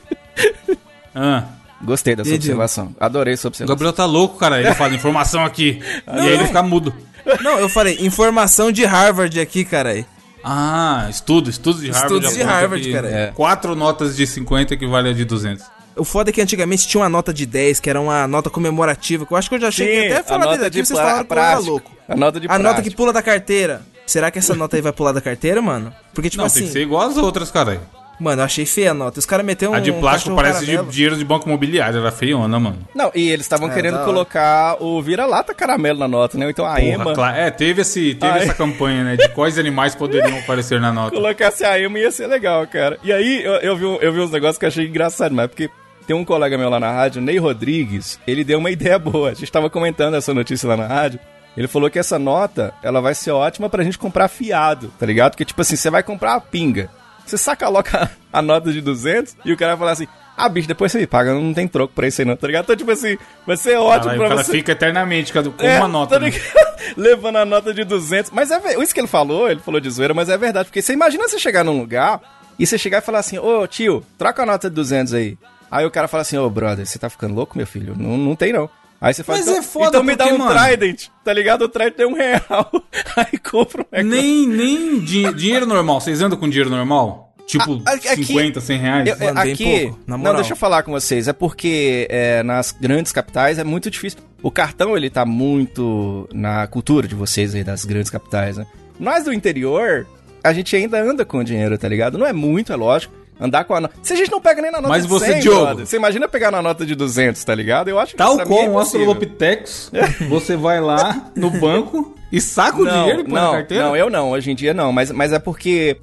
[1.14, 1.44] ah.
[1.82, 2.48] gostei dessa Entendi.
[2.48, 2.94] observação.
[3.00, 3.74] Adorei essa O observação.
[3.74, 4.60] Gabriel tá louco, cara.
[4.60, 5.80] Ele fala informação aqui.
[6.06, 6.94] e aí ele fica mudo.
[7.42, 10.06] Não, eu falei informação de Harvard aqui, caralho.
[10.42, 12.14] Ah, estudo, estudos de Harvard.
[12.14, 13.08] Estudos de aponta Harvard, que cara.
[13.08, 13.26] É.
[13.34, 15.64] Quatro notas de 50 equivale a de 200.
[15.96, 19.26] O foda é que antigamente tinha uma nota de 10, que era uma nota comemorativa,
[19.26, 21.24] que eu acho que eu já cheguei até a falar dele aqui, vocês falaram que
[21.24, 21.60] prática.
[21.70, 21.90] louco.
[22.08, 22.96] A nota de A nota que prática.
[22.96, 23.82] pula da carteira.
[24.06, 25.92] Será que essa nota aí vai pular da carteira, mano?
[26.14, 27.80] Porque, tipo Não, assim, tem que ser igual as outras, cara.
[28.18, 29.18] Mano, eu achei feia a nota.
[29.18, 29.74] Os caras meteram um.
[29.76, 32.78] a de plástico cachorro parece de dinheiro de banco imobiliário, era feiona, mano.
[32.94, 34.04] Não, e eles estavam É, querendo hora.
[34.04, 36.48] colocar o vira-lata caramelo na nota, né?
[36.50, 37.14] Então a Porra, Ema.
[37.14, 38.42] cla- É, teve, esse, teve Ai.
[38.44, 39.16] essa campanha, né?
[39.16, 41.14] De quais animais poderiam aparecer na nota.
[41.14, 42.98] Colocasse a Ema ia ser legal, cara.
[43.02, 45.46] E aí eu, eu vi, um- eu vi uns negócios que eu achei engraçado, mas
[45.48, 45.70] porque
[46.06, 49.30] tem um colega meu lá na rádio, Ney Rodrigues, ele deu uma ideia boa.
[49.30, 51.20] A gente tava comentando essa notícia lá na rádio.
[51.56, 55.32] Ele falou que essa nota, ela vai ser ótima pra gente comprar fiado, tá ligado?
[55.32, 56.88] Porque, tipo assim, você vai comprar a pinga.
[57.28, 60.48] Você saca logo a, a nota de 200 e o cara vai falar assim, ah,
[60.48, 62.64] bicho, depois você me paga, não tem troco pra isso aí não, tá ligado?
[62.64, 64.52] Então, tipo assim, vai ser ótimo Caralho, pra o cara você.
[64.52, 66.18] fica eternamente com É, uma nota.
[66.18, 66.30] tá né?
[66.96, 68.30] Levando a nota de 200.
[68.30, 70.66] Mas é isso que ele falou, ele falou de zoeira, mas é verdade.
[70.68, 72.20] Porque você imagina você chegar num lugar
[72.58, 75.36] e você chegar e falar assim: Ô tio, troca a nota de 200 aí.
[75.70, 77.94] Aí o cara fala assim: Ô brother, você tá ficando louco, meu filho?
[77.98, 78.70] Não, não tem não.
[79.00, 81.32] Aí você fala: Mas então, é foda então me dá porque, um mano- Trident, tá
[81.32, 81.62] ligado?
[81.62, 82.70] O Trident é um real.
[83.16, 84.22] Aí compra um negócio.
[84.22, 86.00] Nem, nem di- dinheiro normal.
[86.00, 87.26] Vocês andam com dinheiro normal?
[87.46, 89.08] Tipo, A- a- aqui- 50, 100 reais?
[89.08, 90.34] Eu- Mano, aqui, pouco, na não, moral.
[90.36, 91.28] deixa eu falar com vocês.
[91.28, 94.18] É porque é, nas grandes capitais é muito difícil.
[94.42, 98.66] O cartão, ele tá muito na cultura de vocês aí, das grandes capitais, né?
[99.00, 100.06] Nós do interior,
[100.44, 102.18] a gente ainda anda com dinheiro, tá ligado?
[102.18, 103.14] Não é muito, é lógico.
[103.40, 103.94] Andar com a nota.
[104.02, 105.96] Se a gente não pega nem na nota Mas de você, 100, Diogo- brother, você
[105.96, 107.88] imagina pegar na nota de 200, tá ligado?
[107.88, 108.78] Eu acho que Tal é qual um impossível.
[109.10, 109.90] Australopithecus,
[110.28, 113.84] você vai lá no banco e saca o não, dinheiro e põe não, na carteira?
[113.84, 115.96] Não, eu não, hoje em dia não, mas, mas é porque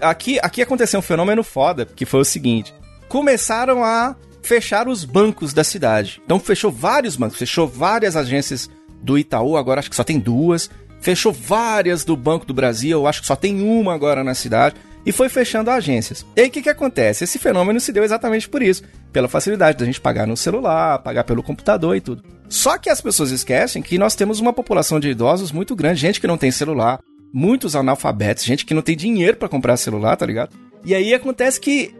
[0.00, 2.72] aqui, aqui aconteceu um fenômeno foda, que foi o seguinte:
[3.08, 6.22] começaram a fechar os bancos da cidade.
[6.24, 8.70] Então fechou vários bancos, fechou várias agências
[9.02, 10.70] do Itaú, agora acho que só tem duas.
[11.02, 14.76] Fechou várias do Banco do Brasil, eu acho que só tem uma agora na cidade.
[15.10, 16.24] E foi fechando agências.
[16.36, 17.24] E aí o que, que acontece?
[17.24, 18.84] Esse fenômeno se deu exatamente por isso.
[19.12, 22.22] Pela facilidade da gente pagar no celular, pagar pelo computador e tudo.
[22.48, 26.20] Só que as pessoas esquecem que nós temos uma população de idosos muito grande, gente
[26.20, 27.00] que não tem celular,
[27.32, 30.56] muitos analfabetos, gente que não tem dinheiro pra comprar celular, tá ligado?
[30.84, 31.92] E aí acontece que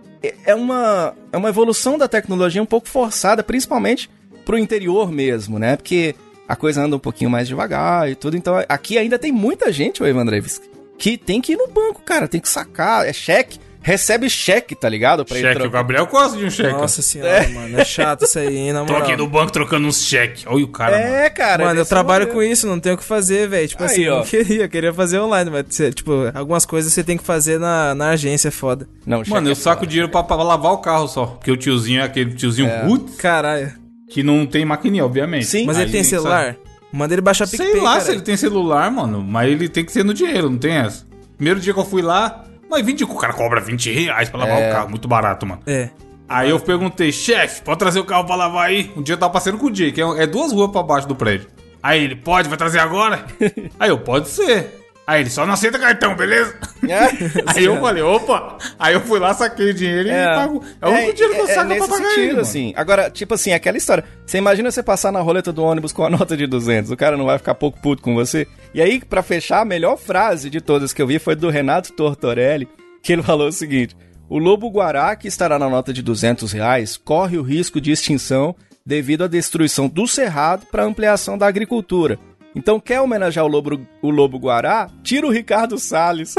[0.46, 4.08] é uma, é uma evolução da tecnologia um pouco forçada, principalmente
[4.44, 5.74] pro interior mesmo, né?
[5.74, 6.14] Porque
[6.46, 8.36] a coisa anda um pouquinho mais devagar e tudo.
[8.36, 10.60] Então aqui ainda tem muita gente, o Evandrevis,
[11.00, 14.86] que tem que ir no banco, cara, tem que sacar, é cheque, recebe cheque, tá
[14.86, 15.24] ligado?
[15.24, 16.72] Pra ir Cheque, o Gabriel gosta de um cheque.
[16.74, 17.80] Nossa senhora, mano.
[17.80, 19.08] É chato isso aí, hein, na Tô moral.
[19.08, 20.44] aqui no banco trocando uns cheques.
[20.46, 21.14] Olha o cara, mano.
[21.14, 21.64] É, cara.
[21.64, 22.44] Mano, eu trabalho modelo.
[22.46, 23.66] com isso, não tenho o que fazer, velho.
[23.66, 24.18] Tipo Aí, assim, eu ó.
[24.18, 27.94] não queria, eu queria fazer online, mas, tipo, algumas coisas você tem que fazer na,
[27.94, 28.86] na agência, é foda.
[29.06, 29.86] Não, Mano, eu é saco foda.
[29.86, 31.24] dinheiro pra, pra lavar o carro só.
[31.24, 33.72] Porque o tiozinho é aquele tiozinho roots Caralho.
[34.10, 35.46] que não tem maquininha, obviamente.
[35.46, 35.64] Sim.
[35.64, 36.56] Mas Aí ele tem celular?
[36.92, 38.00] Manda ele baixar Sei PicPay, lá cara.
[38.04, 39.22] se ele tem celular, mano.
[39.22, 41.06] Mas ele tem que ser no dinheiro, não tem essa.
[41.36, 44.60] Primeiro dia que eu fui lá, mas 20, o cara cobra 20 reais pra lavar
[44.60, 44.68] É.
[44.70, 44.90] o carro.
[44.90, 45.62] Muito barato, mano.
[45.66, 45.90] É.
[46.28, 48.90] Aí eu perguntei, chefe, pode trazer o carro pra lavar aí?
[48.96, 51.08] Um dia eu tava passando com o Jay, que é, é duas ruas pra baixo
[51.08, 51.48] do prédio.
[51.82, 53.24] Aí ele, pode, vai trazer agora?
[53.80, 54.79] aí eu, pode ser.
[55.10, 56.54] Aí ele, só não aceita cartão, beleza?
[56.88, 57.42] É.
[57.52, 58.58] aí eu falei, opa.
[58.78, 60.62] Aí eu fui lá, saquei o dinheiro e pago.
[60.80, 62.72] É o único dinheiro que eu saco nesse pra pagar sentido, ele, assim.
[62.76, 64.04] Agora, tipo assim, aquela história.
[64.24, 67.16] Você imagina você passar na roleta do ônibus com a nota de 200, o cara
[67.16, 68.46] não vai ficar pouco puto com você?
[68.72, 71.92] E aí, pra fechar, a melhor frase de todas que eu vi foi do Renato
[71.92, 72.68] Tortorelli,
[73.02, 73.96] que ele falou o seguinte...
[74.28, 78.54] O lobo-guará, que estará na nota de 200 reais, corre o risco de extinção
[78.86, 82.16] devido à destruição do cerrado para ampliação da agricultura.
[82.54, 84.88] Então, quer homenagear o lobo- o lobo-guará?
[85.02, 86.34] Tira o Ricardo Salles.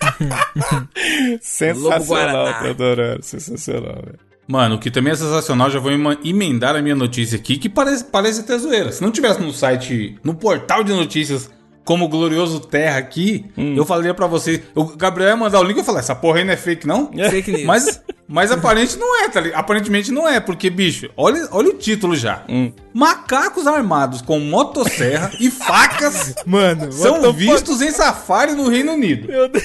[1.40, 2.52] Sensacional, Lobo-guaraná.
[2.62, 3.22] Tortorelli.
[3.22, 4.18] Sensacional, velho.
[4.46, 5.92] Mano, o que também é sensacional, já vou
[6.24, 8.90] emendar a minha notícia aqui, que parece, parece até zoeira.
[8.90, 11.48] Se não tivesse no site, no portal de notícias,
[11.90, 13.74] como o Glorioso Terra aqui, Hum.
[13.76, 14.60] eu falaria pra vocês.
[14.76, 16.86] O Gabriel ia mandar o link e eu falar, essa porra aí não é fake,
[16.86, 17.10] não?
[17.12, 17.64] Fake news.
[17.64, 19.58] Mas, mas aparente não é, tá ligado?
[19.58, 22.44] Aparentemente não é, porque, bicho, olha, olha o título já.
[22.48, 22.70] Hum.
[22.94, 29.26] Macacos armados com motosserra e facas Mano, são vistos em safari no Reino Unido.
[29.26, 29.64] Meu Deus.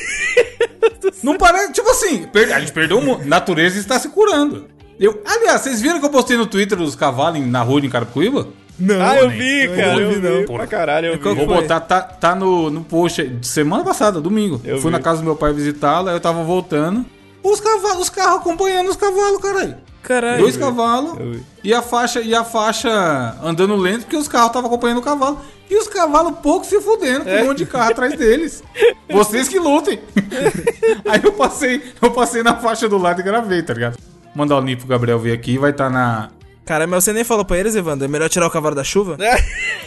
[1.21, 3.23] Não parece, tipo assim, a gente perdeu o mundo.
[3.25, 4.65] Natureza está se curando.
[4.99, 7.87] Eu, aliás, vocês viram que eu postei no Twitter os cavalos em- na rua de
[7.89, 8.47] Carapicuíba?
[8.77, 9.93] Não, Ah, eu vi, eu cara.
[9.93, 10.55] não Eu vi, vi, não.
[10.55, 11.19] Pra caralho, eu vi.
[11.19, 11.55] Qual Vou foi?
[11.61, 14.59] botar, tá, tá no, no post de semana passada, domingo.
[14.65, 14.97] Eu Fui vi.
[14.97, 17.05] na casa do meu pai visitá-lo, aí eu tava voltando.
[17.41, 19.75] Os cavalos, os carros acompanhando os cavalos, caralho.
[20.03, 20.39] Caralho.
[20.41, 21.43] Dois cavalos eu vi.
[21.63, 25.39] e a faixa e a faixa andando lento porque os carros estavam acompanhando o cavalo.
[25.67, 28.63] E os cavalos pouco se fudendo com um monte de carro atrás deles.
[29.09, 29.99] Vocês que lutem.
[31.09, 33.97] Aí eu passei, eu passei na faixa do lado e gravei, tá ligado?
[34.35, 36.29] Mandar o link pro Gabriel ver aqui, vai estar na
[36.65, 38.05] Cara, mas você nem falou pra eles, Evandro?
[38.05, 39.17] É melhor tirar o cavalo da chuva?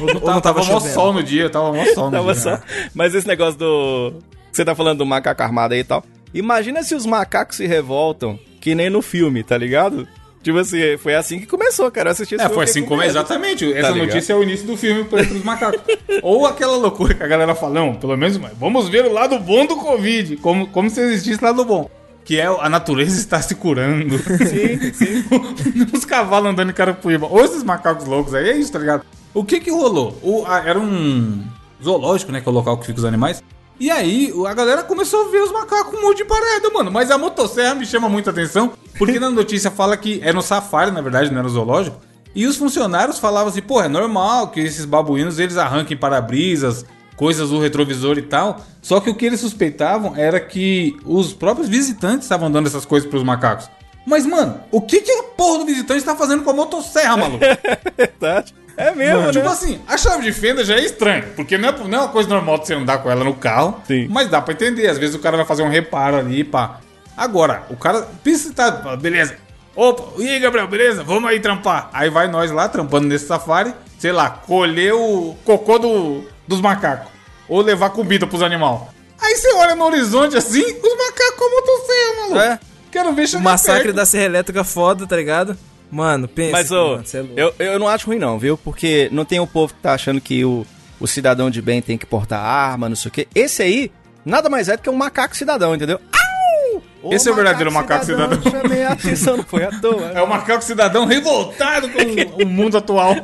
[0.00, 0.94] Ou, ou Tava, não tava tava mó chovendo?
[0.94, 2.40] sol no dia, tava mó sol no Tava dia.
[2.42, 2.60] só...
[2.94, 4.14] Mas esse negócio do...
[4.52, 6.04] Você tá falando do macaco armado aí e tal.
[6.32, 10.06] Imagina se os macacos se revoltam, que nem no filme, tá ligado?
[10.42, 12.10] Tipo assim, foi assim que começou, cara.
[12.10, 13.10] Eu assisti esse É, foi assim com como medo.
[13.10, 13.64] exatamente.
[13.72, 14.06] Essa ligado?
[14.06, 15.80] notícia é o início do filme para os macacos.
[16.22, 19.36] Ou aquela loucura que a galera fala, não, pelo menos mas vamos ver o lado
[19.40, 21.90] bom do Covid, como, como se existisse lado bom.
[22.28, 24.18] Que é a natureza está se curando.
[24.18, 25.24] Sim, sim.
[25.96, 27.26] Os cavalos andando em Carapuíba.
[27.26, 29.02] Ou esses macacos loucos aí, é isso, tá ligado?
[29.32, 30.14] O que que rolou?
[30.22, 31.42] O, a- era um
[31.82, 32.42] zoológico, né?
[32.42, 33.42] Que é o local que fica os animais.
[33.80, 36.90] E aí, a galera começou a ver os macacos um monte de parada, mano.
[36.90, 40.90] Mas a motosserra me chama muita atenção, porque na notícia fala que era no safari,
[40.90, 41.96] na verdade, não era no zoológico.
[42.34, 46.84] E os funcionários falavam assim, pô, é normal que esses babuínos, eles arranquem para-brisas,
[47.18, 48.64] coisas do retrovisor e tal.
[48.80, 53.10] Só que o que eles suspeitavam era que os próprios visitantes estavam dando essas coisas
[53.10, 53.68] pros macacos.
[54.06, 57.44] Mas, mano, o que que a porra do visitante tá fazendo com a motosserra, maluco?
[57.94, 58.54] Verdade.
[58.74, 59.50] É mesmo, Tipo né?
[59.52, 62.28] assim, a chave de fenda já é estranha, porque não é, não é uma coisa
[62.28, 63.82] normal de você andar com ela no carro.
[63.88, 64.06] Sim.
[64.08, 66.78] Mas dá pra entender, às vezes o cara vai fazer um reparo ali, pá.
[67.16, 69.36] Agora, o cara que tá, beleza.
[69.74, 71.02] Opa, e aí, Gabriel, beleza?
[71.02, 71.90] Vamos aí trampar.
[71.92, 77.10] Aí vai nós lá, trampando nesse safari, sei lá, colher o cocô do, dos macacos.
[77.48, 78.80] Ou levar comida pros animais.
[79.20, 82.38] Aí você olha no horizonte assim, os macacos com a motosserra, maluco.
[82.40, 82.58] É.
[82.90, 83.96] Quero ver O chegar massacre perto.
[83.96, 85.56] da Serra Elétrica foda, tá ligado?
[85.90, 86.52] Mano, pensa.
[86.52, 88.56] Mas, ô, é eu, eu não acho ruim não, viu?
[88.58, 90.66] Porque não tem o povo que tá achando que o,
[91.00, 93.28] o cidadão de bem tem que portar arma, não sei o quê.
[93.34, 93.90] Esse aí,
[94.24, 96.00] nada mais é do que um macaco cidadão, entendeu?
[96.12, 96.82] Au!
[97.02, 98.40] Ô, Esse é o verdadeiro macaco cidadão.
[98.50, 100.12] Chamei a atenção, não foi à toa.
[100.14, 103.14] É o macaco cidadão revoltado com o mundo atual.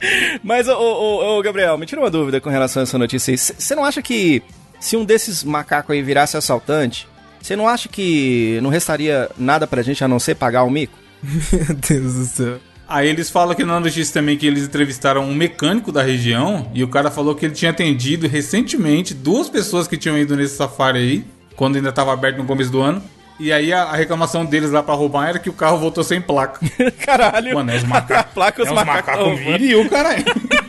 [0.42, 3.38] Mas, ô, ô, ô, Gabriel, me tira uma dúvida com relação a essa notícia aí.
[3.38, 4.42] Você não acha que
[4.78, 7.06] se um desses macacos aí virasse assaltante,
[7.40, 10.98] você não acha que não restaria nada pra gente a não ser pagar o mico?
[11.22, 12.60] Meu Deus do céu.
[12.88, 16.82] Aí eles falam que na notícia também que eles entrevistaram um mecânico da região e
[16.82, 20.98] o cara falou que ele tinha atendido recentemente duas pessoas que tinham ido nesse safari
[20.98, 23.00] aí, quando ainda estava aberto no começo do ano.
[23.40, 26.20] E aí a, a reclamação deles lá pra roubar era que o carro voltou sem
[26.20, 26.60] placa.
[27.04, 27.54] Caralho.
[27.54, 28.34] Mano, é os macacos.
[28.34, 29.58] Placa, os é os macacos macacos roubando.
[29.58, 30.24] viril, caralho.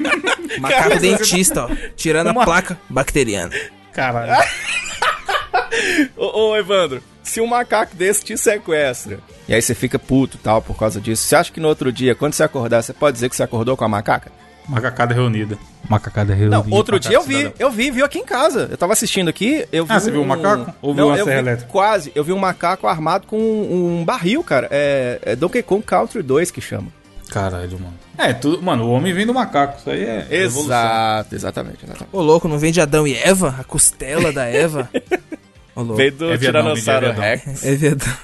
[0.59, 1.69] Macaco dentista, ó.
[1.95, 3.53] Tirando Uma- a placa bacteriana.
[3.91, 4.41] Caralho.
[6.15, 10.61] Ô, ô, Evandro, se um macaco desse te sequestra, e aí você fica puto tal
[10.61, 13.29] por causa disso, você acha que no outro dia, quando você acordar, você pode dizer
[13.29, 14.31] que você acordou com a macaca?
[14.67, 15.57] Macacada reunida.
[15.89, 16.63] Macacada reunida.
[16.63, 17.53] Não, outro dia eu vi, cidadão.
[17.59, 18.67] eu vi, viu aqui em casa.
[18.71, 20.73] Eu tava assistindo aqui, eu vi Ah, você viu um macaco?
[20.81, 21.71] Ou viu uma eu serra vi elétrica?
[21.71, 24.67] Quase, eu vi um macaco armado com um, um barril, cara.
[24.71, 26.87] É, é Donkey Kong Country 2 que chama.
[27.29, 27.93] Caralho, mano.
[28.17, 29.79] É, tudo, mano, o homem vem do macaco.
[29.79, 30.27] Isso aí é.
[30.29, 32.09] Exato, exatamente, exatamente.
[32.11, 33.55] Ô, louco, não vem de Adão e Eva?
[33.59, 34.89] A costela da Eva?
[35.73, 35.95] Ô, louco.
[35.95, 37.45] Veio do É viadão, Tiranossauro vem viadão.
[37.45, 37.65] Rex.
[37.65, 38.17] É verdade.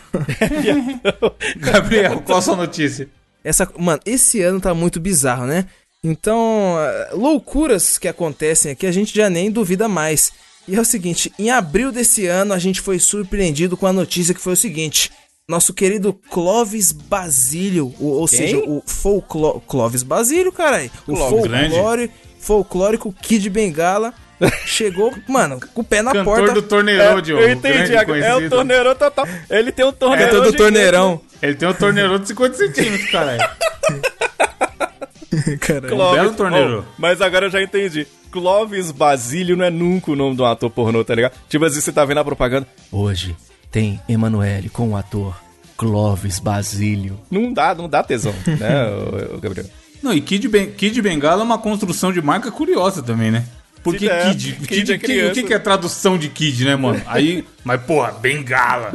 [1.57, 3.07] Gabriel, qual a sua notícia?
[3.43, 5.65] Essa, mano, esse ano tá muito bizarro, né?
[6.03, 10.31] Então, eh, loucuras que acontecem aqui a gente já nem duvida mais.
[10.67, 14.33] E é o seguinte, em abril desse ano a gente foi surpreendido com a notícia
[14.33, 15.11] que foi o seguinte:
[15.49, 23.13] nosso querido Clovis Basílio, ou, ou seja, o folclore Clovis Basílio, caralho, o folclore, folclórico
[23.13, 24.13] Kid Bengala
[24.65, 26.53] chegou, mano, com o pé na Cantor porta.
[26.53, 27.41] do Torneirão, É, Diogo.
[27.43, 29.27] eu entendi, é o torneirão total.
[29.49, 30.27] Ele tem um torneirão.
[30.27, 31.21] É todo gigante, torneirão.
[31.41, 33.41] Ele tem um torneirão de 50 centímetros, caralho.
[35.59, 35.89] Caralho.
[35.95, 36.21] Clóvis.
[36.21, 36.85] belo torneiro.
[36.87, 38.07] Oh, mas agora eu já entendi.
[38.31, 41.33] Clóvis Basílio não é nunca o nome de um ator pornô, tá ligado?
[41.49, 42.67] Tipo assim, você tá vendo a propaganda.
[42.91, 43.35] Hoje
[43.71, 45.35] tem Emanuele com o ator
[45.77, 47.19] Clóvis Basílio.
[47.31, 48.87] Não dá, não dá tesão, né,
[49.33, 49.67] ô, Gabriel?
[50.03, 53.45] Não, e Kid, ben Kid Bengala é uma construção de marca curiosa também, né?
[53.83, 54.29] Porque Sim, é.
[54.29, 57.01] Kid, Kid Kid, é Kid- o que, que é tradução de Kid, né, mano?
[57.05, 58.91] Aí, mas porra, Bengala.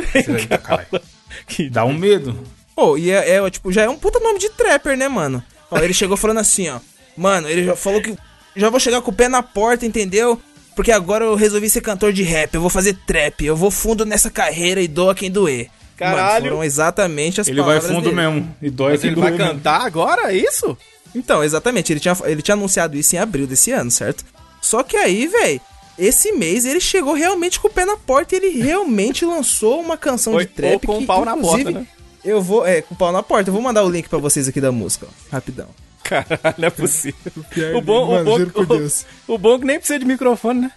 [1.47, 2.39] Que Dá um medo.
[2.77, 5.43] Pô, e é, é, tipo, já é um puta nome de trapper, né, mano?
[5.73, 6.79] Ó, ele chegou falando assim, ó.
[7.17, 8.15] Mano, ele já falou que
[8.57, 10.41] já vou chegar com o pé na porta, entendeu?
[10.77, 14.07] Porque agora eu resolvi ser cantor de rap, eu vou fazer trap, eu vou fundo
[14.07, 15.69] nessa carreira e doa quem doer.
[15.97, 16.45] Caralho.
[16.45, 18.17] Mano, foram exatamente as Ele vai palavras fundo dele.
[18.17, 18.57] mesmo.
[18.63, 19.55] E dói Mas quem ele vai doer mesmo.
[19.55, 20.77] cantar agora, é isso?
[21.15, 24.25] Então, exatamente, ele tinha, ele tinha anunciado isso em abril desse ano, certo?
[24.63, 25.61] Só que aí, velho,
[25.99, 29.97] esse mês ele chegou realmente com o pé na porta e ele realmente lançou uma
[29.99, 31.87] canção Foi- de trap ou com o que, pau na inclusive, porta, né?
[32.25, 33.51] Eu vou, é, com o pau na porta.
[33.51, 35.69] Eu vou mandar o link pra vocês aqui da música, ó, rapidão.
[36.05, 37.33] Caralho, é possível.
[37.51, 39.07] pior, O bom, o bom, o, Deus.
[39.27, 40.71] o bom é que nem precisa de microfone, né?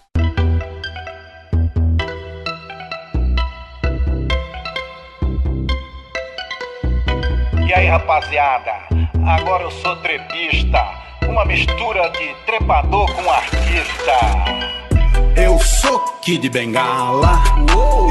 [7.67, 8.71] E aí, rapaziada?
[9.27, 10.79] Agora eu sou trepista,
[11.27, 14.84] uma mistura de trepador com artista.
[15.35, 17.43] Eu sou Kid Bengala.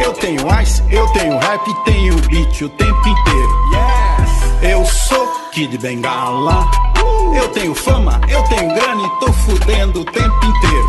[0.04, 3.50] Eu tenho ice, eu tenho rap, tenho beat o tempo inteiro.
[4.62, 6.70] Eu sou Kid Bengala.
[7.36, 10.86] Eu tenho fama, eu tenho grana e tô fudendo o tempo inteiro.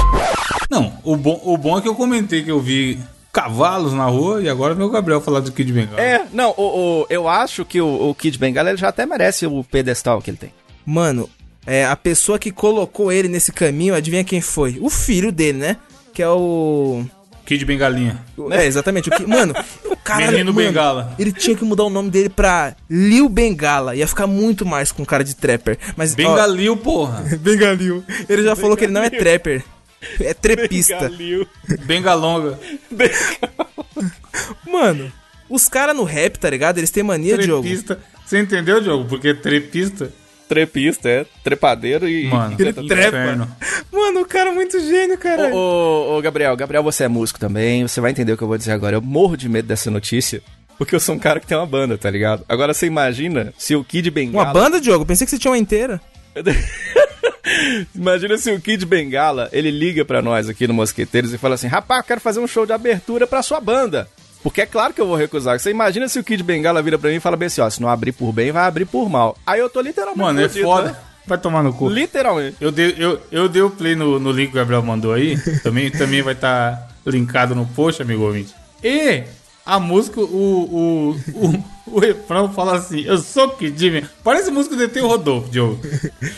[0.69, 2.99] Não, o bom, o bom é que eu comentei que eu vi
[3.31, 5.99] cavalos na rua e agora meu Gabriel falar do Kid Bengala.
[6.01, 9.45] É, não, o, o- eu acho que o, o Kid Bengala ele já até merece
[9.45, 10.53] o pedestal que ele tem.
[10.85, 11.29] Mano,
[11.65, 14.77] é, a pessoa que colocou ele nesse caminho, adivinha quem foi?
[14.81, 15.77] O filho dele, né?
[16.15, 17.05] Que é o.
[17.45, 18.23] Kid Bengalinha.
[18.51, 19.09] É, exatamente.
[19.09, 20.31] O que, mano, o cara.
[20.31, 21.13] Menino mano, Bengala.
[21.19, 23.95] Ele tinha que mudar o nome dele pra Lil Bengala.
[23.95, 25.77] Ia ficar muito mais com cara de trapper.
[25.97, 27.21] Mas, ó, Bengalil, porra.
[27.37, 28.01] Bengalil.
[28.29, 29.61] Ele já falou que ele não é trapper.
[30.21, 31.11] É trepista.
[31.85, 32.57] Bengalonga.
[34.71, 35.11] Mano,
[35.49, 36.77] os caras no rap, tá ligado?
[36.77, 37.61] Eles têm mania, Diogo.
[37.61, 37.99] Trepista.
[38.25, 39.05] Você entendeu, Diogo?
[39.05, 40.11] Porque trepista.
[40.47, 41.25] Trepista, é.
[41.43, 42.27] Trepadeiro e.
[42.27, 43.07] Mano, Ele trepa.
[43.17, 43.55] inferno.
[43.91, 45.53] Mano, o cara é muito gênio, cara.
[45.53, 45.57] Ô,
[46.13, 48.57] ô, ô, Gabriel, Gabriel, você é músico também, você vai entender o que eu vou
[48.57, 48.95] dizer agora.
[48.95, 50.41] Eu morro de medo dessa notícia,
[50.77, 52.43] porque eu sou um cara que tem uma banda, tá ligado?
[52.47, 54.45] Agora você imagina se o Kid Bengala.
[54.45, 55.05] Uma banda, Diogo?
[55.05, 55.99] Pensei que você tinha uma inteira.
[57.95, 61.67] Imagina se o Kid Bengala, ele liga pra nós aqui no Mosqueteiros e fala assim:
[61.67, 64.07] rapaz, eu quero fazer um show de abertura pra sua banda.
[64.45, 65.59] Porque é claro que eu vou recusar.
[65.59, 67.81] Você imagina se o Kid Bengala vira pra mim e fala bem assim: ó, se
[67.81, 69.35] não abrir por bem, vai abrir por mal.
[69.43, 70.21] Aí eu tô literalmente.
[70.21, 70.91] Mano, é foda.
[70.91, 70.95] né?
[71.25, 71.89] Vai tomar no cu.
[71.89, 72.55] Literalmente.
[72.61, 75.35] Eu dei, eu, eu dei o play no, no link que o Gabriel mandou aí.
[75.63, 78.53] Também, também vai estar linkado no post, amigo ouvinte.
[78.83, 79.23] E
[79.65, 81.63] a música, o, o, o,
[81.95, 84.11] o refrão fala assim: Eu sou Kid Bengala.
[84.23, 85.79] Parece música do ET Rodolfo, Diogo.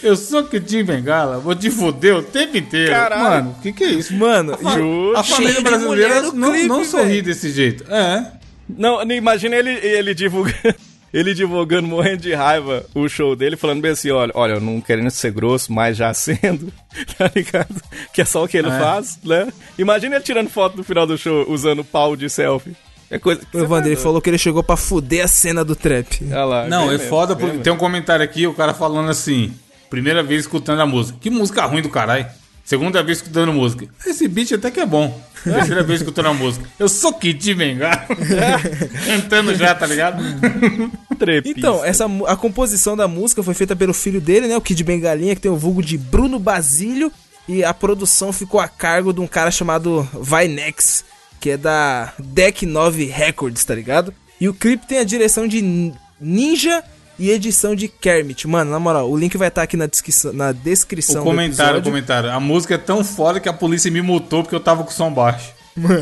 [0.02, 2.92] Eu sou Kid Bengala, vou te foder o tempo inteiro.
[2.92, 3.24] Caralho.
[3.24, 4.14] Mano, o que, que é isso?
[4.16, 7.24] Mano, A, fa- a família de brasileira não, clipe, não sorri velho.
[7.24, 7.84] desse jeito.
[7.92, 8.32] É.
[8.70, 10.58] Não, imagina ele, ele divulgando.
[11.14, 14.82] Ele divulgando, morrendo de raiva, o show dele, falando bem assim: olha, olha, eu não
[14.82, 16.72] querendo ser grosso, mas já sendo,
[17.18, 17.74] tá ligado?
[18.14, 18.78] Que é só o que ele É.
[18.78, 19.48] faz, né?
[19.80, 22.76] Imagina ele tirando foto no final do show usando pau de selfie.
[23.10, 25.76] É coisa que o Evandro, ele falou que ele chegou pra fuder a cena do
[25.76, 26.20] trap.
[26.26, 29.10] Olha lá, Não, é mesmo, foda bem porque tem um comentário aqui, o cara falando
[29.10, 29.54] assim:
[29.90, 31.18] primeira vez escutando a música.
[31.22, 32.26] Que música ruim do caralho.
[32.68, 33.88] Segunda vez escutando música.
[34.06, 35.18] Esse beat até que é bom.
[35.42, 36.68] Terceira vez escutando a música.
[36.78, 38.06] Eu sou Kid Bengala.
[39.08, 40.22] Cantando já, tá ligado?
[41.18, 41.58] Trepista.
[41.58, 44.58] Então, essa, a composição da música foi feita pelo filho dele, né?
[44.58, 47.10] O Kid Bengalinha, que tem o vulgo de Bruno Basílio.
[47.48, 51.06] E a produção ficou a cargo de um cara chamado Vinex,
[51.40, 54.14] que é da Deck 9 Records, tá ligado?
[54.40, 56.84] E o clipe tem a direção de Ninja
[57.20, 58.48] e edição de Kermit.
[58.48, 61.84] Mano, na moral, o link vai estar aqui na descrição, na descrição O comentário, o
[61.84, 62.32] comentário.
[62.32, 64.94] A música é tão foda que a polícia me multou porque eu tava com o
[64.94, 65.52] som baixo.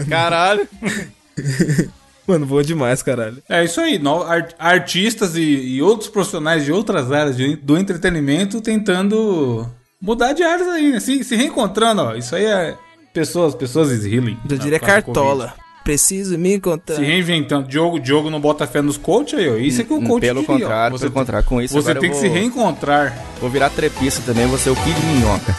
[0.10, 0.68] Caralho.
[2.28, 3.42] Mano, boa demais, caralho.
[3.48, 4.02] É isso aí.
[4.58, 9.70] artistas e, e outros profissionais de outras áreas de- do entretenimento tentando
[10.02, 11.00] mudar de áreas aí, né?
[11.00, 12.16] Se, se reencontrando, ó.
[12.16, 12.76] Isso aí é
[13.16, 14.38] pessoas, pessoas is healing.
[14.48, 15.54] Eu diria causa do cartola.
[15.84, 16.96] Preciso me encontrar.
[16.96, 17.68] Se reinventando.
[17.68, 19.56] Diogo, Diogo não bota fé nos coach aí, ó.
[19.56, 20.44] Isso é que o coach Pelo ó.
[20.44, 23.18] contrário, Você pelo contrário, com isso Você agora tem eu que se vou- reencontrar.
[23.40, 25.56] Vou virar trepista também, vou ser o Kid Minhoca.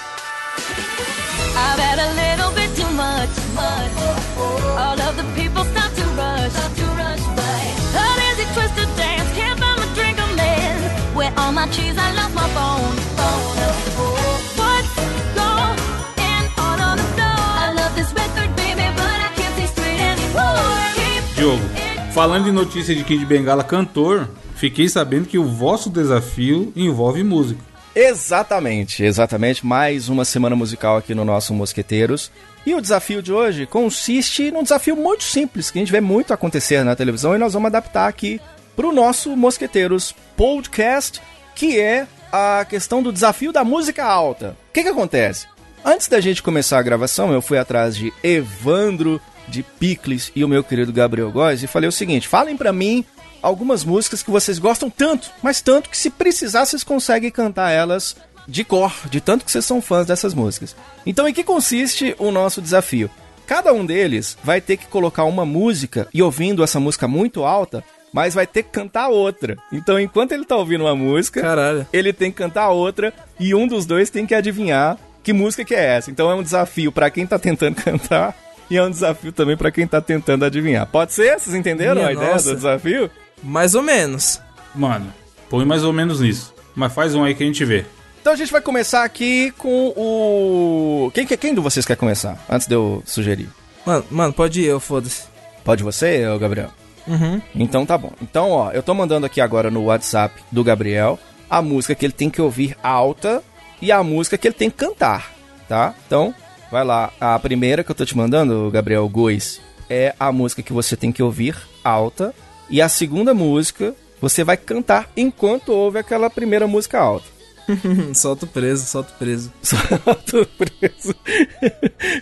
[22.17, 27.61] Falando em notícia de Kid Bengala cantor, fiquei sabendo que o vosso desafio envolve música.
[27.95, 29.67] Exatamente, exatamente.
[29.67, 32.33] Mais uma semana musical aqui no nosso Mosqueteiros.
[32.65, 36.33] E o desafio de hoje consiste num desafio muito simples, que a gente vê muito
[36.33, 38.41] acontecer na televisão e nós vamos adaptar aqui
[38.75, 41.21] para o nosso Mosqueteiros Podcast,
[41.55, 44.57] que é a questão do desafio da música alta.
[44.71, 45.47] O que, que acontece?
[45.85, 50.49] Antes da gente começar a gravação, eu fui atrás de Evandro de Picles e o
[50.49, 53.05] meu querido Gabriel Góes e falei o seguinte: falem para mim
[53.43, 58.17] algumas músicas que vocês gostam tanto, mas tanto que se precisar vocês conseguem cantar elas
[58.49, 60.77] de cor, de tanto que vocês são fãs dessas músicas.
[61.05, 63.11] Então, em que consiste o nosso desafio?
[63.47, 67.85] Cada um deles vai ter que colocar uma música e ouvindo essa música muito alta,
[68.13, 69.57] mas vai ter que cantar outra.
[69.73, 71.87] Então, enquanto ele tá ouvindo uma música, Caralho.
[71.93, 75.75] ele tem que cantar outra e um dos dois tem que adivinhar que música que
[75.75, 76.11] é essa.
[76.11, 78.37] Então é um desafio pra quem tá tentando cantar
[78.71, 80.87] e é um desafio também pra quem tá tentando adivinhar.
[80.87, 81.39] Pode ser?
[81.39, 82.51] Vocês entenderam Minha a ideia nossa.
[82.51, 83.11] do desafio?
[83.43, 84.41] Mais ou menos.
[84.75, 85.13] Mano,
[85.49, 86.55] põe mais ou menos nisso.
[86.75, 87.85] Mas faz um aí que a gente vê.
[88.21, 91.11] Então a gente vai começar aqui com o.
[91.15, 92.37] Quem, que- quem de vocês quer começar?
[92.51, 93.49] Antes de eu sugerir.
[93.87, 95.23] Mano, mano pode ir, eu foda-se.
[95.65, 96.71] Pode você, ô Gabriel?
[97.07, 97.41] Uhum.
[97.55, 98.13] Então tá bom.
[98.21, 102.13] Então, ó, eu tô mandando aqui agora no WhatsApp do Gabriel a música que ele
[102.13, 103.43] tem que ouvir alta
[103.81, 105.31] e a música que ele tem que cantar,
[105.69, 105.95] tá?
[106.07, 106.35] Então,
[106.71, 107.13] vai lá.
[107.21, 111.13] A primeira que eu tô te mandando, Gabriel Gois, é a música que você tem
[111.13, 112.35] que ouvir alta
[112.69, 117.27] e a segunda música você vai cantar enquanto ouve aquela primeira música alta.
[118.15, 119.53] solto preso, solto preso.
[119.63, 121.15] Solto preso.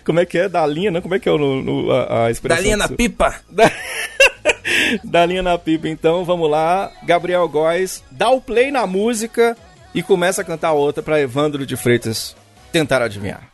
[0.03, 0.49] Como é que é?
[0.49, 1.01] Da linha, não?
[1.01, 2.57] Como é que é o, no- no- a, a expressão?
[2.57, 3.35] Da linha na pipa.
[5.03, 6.91] da linha na pipa, então vamos lá.
[7.03, 9.55] Gabriel Góes, dá o play na música
[9.93, 12.35] e começa a cantar outra pra Evandro de Freitas
[12.71, 13.47] tentar adivinhar.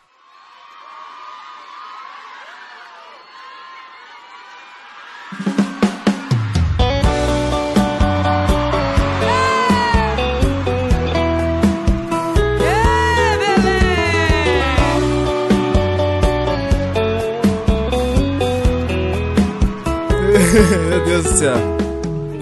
[21.05, 21.55] Meu Deus do céu.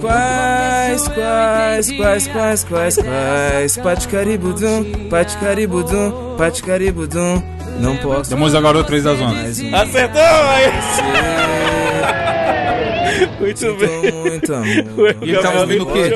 [0.01, 7.41] Quais, quais, quais, quais, quais, quais, paticaribudum, paticaribudum, paticaribudum,
[7.81, 9.33] não posso Demônios da Garota 3 da Zona.
[9.33, 10.21] mais um Acertou!
[10.21, 10.71] Aí.
[13.39, 14.11] Muito Sinto bem.
[14.13, 15.15] muito amor.
[15.21, 16.09] E ele tava ouvindo o quê?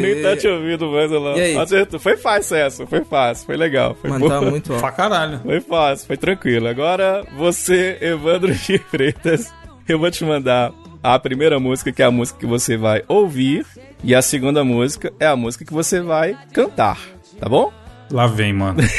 [0.00, 1.36] Nem tá te ouvindo, tá mais, lá.
[1.36, 1.56] E aí?
[1.58, 1.98] Acertou.
[2.00, 3.96] Foi fácil essa, foi fácil, foi legal.
[4.00, 4.40] Foi Mano, boa.
[4.40, 4.96] tá muito Pra alto.
[4.96, 5.40] caralho.
[5.42, 6.68] Foi fácil, foi tranquilo.
[6.68, 9.52] Agora, você, Evandro de Freitas,
[9.88, 10.72] eu vou te mandar
[11.02, 13.66] a primeira música, que é a música que você vai ouvir,
[14.04, 16.98] e a segunda música é a música que você vai cantar,
[17.40, 17.72] tá bom?
[18.10, 18.80] Lá vem, mano.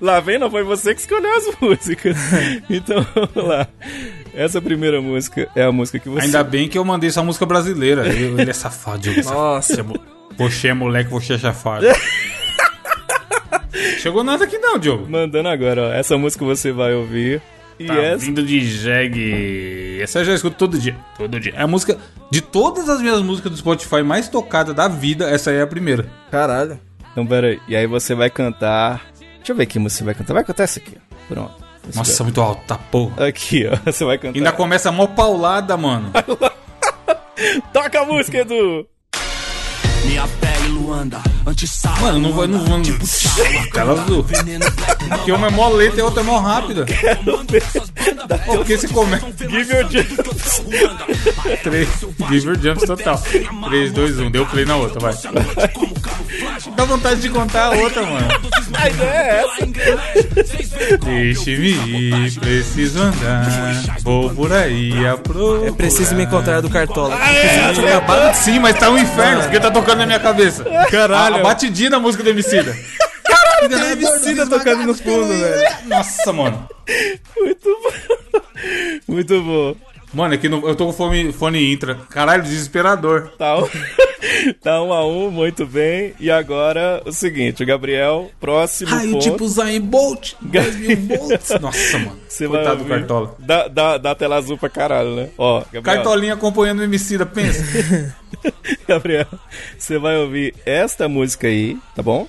[0.00, 2.16] Lá vem, não foi você que escolheu as músicas.
[2.70, 3.68] Então, vamos lá.
[4.34, 6.26] Essa primeira música é a música que você...
[6.26, 8.06] Ainda bem que eu mandei essa música brasileira.
[8.06, 9.22] Eu- ele é safado, Diogo.
[9.30, 9.74] Nossa.
[9.74, 9.84] Você é
[10.38, 11.84] Você é moleque, você é chafado.
[13.98, 15.08] Chegou nada aqui não, Diogo.
[15.08, 15.92] Mandando agora, ó.
[15.92, 17.40] Essa música você vai ouvir.
[17.78, 18.24] E Tá essa...
[18.24, 19.98] vindo de jegue.
[20.00, 20.96] Essa eu já escuto todo dia.
[21.16, 21.54] Todo dia.
[21.56, 21.98] É a música.
[22.30, 25.66] De todas as minhas músicas do Spotify mais tocada da vida, essa aí é a
[25.66, 26.06] primeira.
[26.30, 26.80] Caralho.
[27.12, 27.60] Então, pera aí.
[27.68, 29.02] E aí você vai cantar...
[29.38, 30.34] Deixa eu ver que música você vai cantar.
[30.34, 31.14] Vai cantar essa aqui, ó.
[31.34, 31.62] Pronto.
[31.88, 33.26] Esse Nossa, muito alto, tá porra.
[33.26, 33.76] Aqui, ó.
[33.90, 34.38] Você vai cantar.
[34.38, 36.12] Ainda começa mó paulada, mano.
[37.72, 38.86] Toca a música, Edu!
[40.06, 40.28] Minha
[40.72, 41.96] Luanda, anti-sal.
[42.00, 42.80] Mano, não vai, não vou.
[43.72, 44.24] Tela azul.
[45.08, 46.86] Porque uma é mó lenta e a outra é mó rápida.
[48.46, 49.26] Porque se começa.
[49.38, 50.08] Give your jump.
[51.62, 51.88] 3,
[52.30, 53.22] give your jumps total.
[53.68, 54.30] 3, 2, 1.
[54.30, 55.14] Deu play na outra, vai.
[56.76, 58.28] Dá vontade de contar a outra, mano.
[58.74, 59.66] A ideia é essa.
[61.04, 63.98] Deixe-me ir, preciso andar.
[64.00, 65.66] Vou por aí a pro.
[65.66, 67.16] É preciso me encontrar do Cartola.
[68.34, 70.61] Sim, mas tá um inferno, porque tá tocando na minha cabeça.
[70.90, 71.36] Caralho.
[71.36, 72.74] A, a batidinha da música do Emicida.
[73.92, 75.86] Emicida tocando no fundo, velho.
[75.86, 76.68] Nossa, mano.
[77.36, 78.40] Muito bom.
[79.08, 79.76] Muito bom.
[80.12, 81.94] Mano, é que no- eu tô com fone, fone intra.
[82.10, 83.32] Caralho, desesperador.
[83.38, 83.66] Tá um,
[84.62, 86.12] tá um a um, muito bem.
[86.20, 89.22] E agora, o seguinte, o Gabriel, próximo Raio ponto.
[89.22, 90.34] tipo Zayn Bolt.
[90.42, 91.50] 10 mil volts.
[91.60, 92.18] Nossa, mano.
[92.28, 92.98] Você vai Coitado do ouvir.
[92.98, 93.34] Cartola.
[93.38, 95.28] Dá, dá, dá tela azul pra caralho, né?
[95.38, 97.62] Ó, Gabriel, Cartolinha acompanhando o Emicida, pensa.
[98.86, 99.26] Gabriel,
[99.78, 102.26] você vai ouvir esta música aí, tá bom?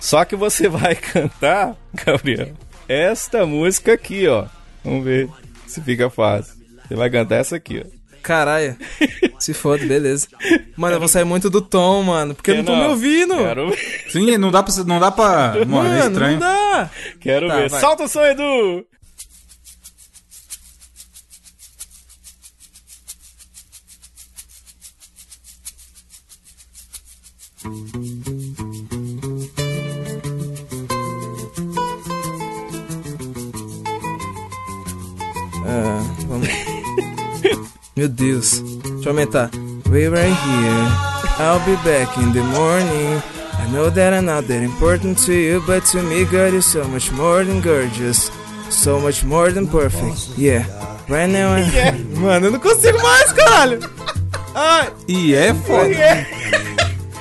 [0.00, 1.74] Só que você vai cantar,
[2.04, 2.50] Gabriel,
[2.88, 4.44] esta música aqui, ó.
[4.84, 5.28] Vamos ver
[5.66, 6.55] se fica fácil.
[6.88, 7.96] Você vai cantar essa aqui, ó.
[8.22, 8.76] Caralho.
[9.38, 10.26] Se foda, beleza.
[10.76, 12.34] Mano, eu vou sair muito do tom, mano.
[12.34, 13.36] Porque eu não tô me ouvindo.
[13.36, 14.04] Quero ver.
[14.08, 14.74] Sim, não dá pra.
[14.84, 16.32] Não dá pra mano, Mano, é estranho.
[16.32, 16.90] não dá.
[17.20, 17.70] Quero Tá, ver.
[17.70, 17.80] vai.
[17.80, 18.84] Solta o som, Edu!
[35.64, 36.15] Ah.
[37.96, 38.60] Meu Deus.
[38.60, 39.50] Deixa eu aumentar.
[39.88, 40.86] We right here.
[41.38, 43.22] I'll be back in the morning.
[43.58, 46.84] I know that I'm not that important to you, but to me, girl, you're so
[46.84, 48.30] much more than gorgeous.
[48.68, 50.36] So much more than perfect.
[50.36, 50.64] Yeah.
[51.08, 51.64] Right now, I...
[52.18, 53.78] Mano, eu não consigo mais, caralho.
[54.54, 56.26] Ai, E é foda.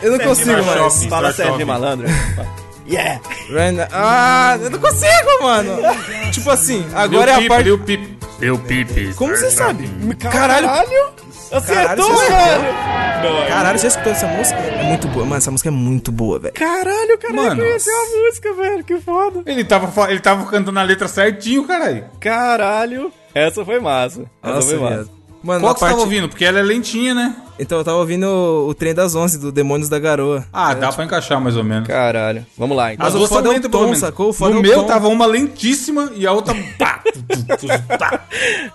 [0.01, 0.93] eu não consigo mais.
[0.93, 1.67] Shopping, Fala Sérgio.
[1.67, 2.07] Malandro.
[2.87, 3.19] Yeah!
[3.49, 3.87] Right now...
[3.91, 5.71] Ah, eu não consigo, mano.
[6.31, 7.47] tipo assim, agora é a Lil
[7.79, 8.14] parte...
[8.39, 9.15] Lil Peep.
[9.15, 9.89] Como você sabe?
[10.19, 10.67] Caralho!
[11.51, 13.47] Acertou, Caralho, velho!
[13.47, 14.59] Caralho, você já escutou essa música?
[14.59, 15.25] É muito boa.
[15.25, 16.53] Mano, essa música é muito boa, velho.
[16.53, 17.61] Caralho, cara, Mano.
[17.63, 18.83] conheceu a música, velho.
[18.83, 19.41] Que foda.
[19.45, 22.05] Ele tava, ele tava cantando a letra certinho, caralho.
[22.19, 23.11] Caralho.
[23.33, 24.25] Essa foi massa.
[24.43, 25.09] Essa Nossa, foi massa.
[25.45, 25.93] Mano, Qual que você parte...
[25.97, 26.27] tava ouvindo?
[26.27, 27.35] Porque ela é lentinha, né?
[27.59, 30.43] Então eu tava ouvindo o, o Trem das Onze, do Demônios da Garoa.
[30.51, 31.87] Ah, dá pra encaixar mais ou menos.
[31.87, 32.43] Caralho.
[32.57, 33.05] Vamos lá, então.
[33.05, 33.99] As duas foda é o lentas, tom, pelo menos.
[33.99, 34.29] sacou?
[34.29, 34.87] O foda No é o meu tom.
[34.87, 36.55] tava uma lentíssima e a outra.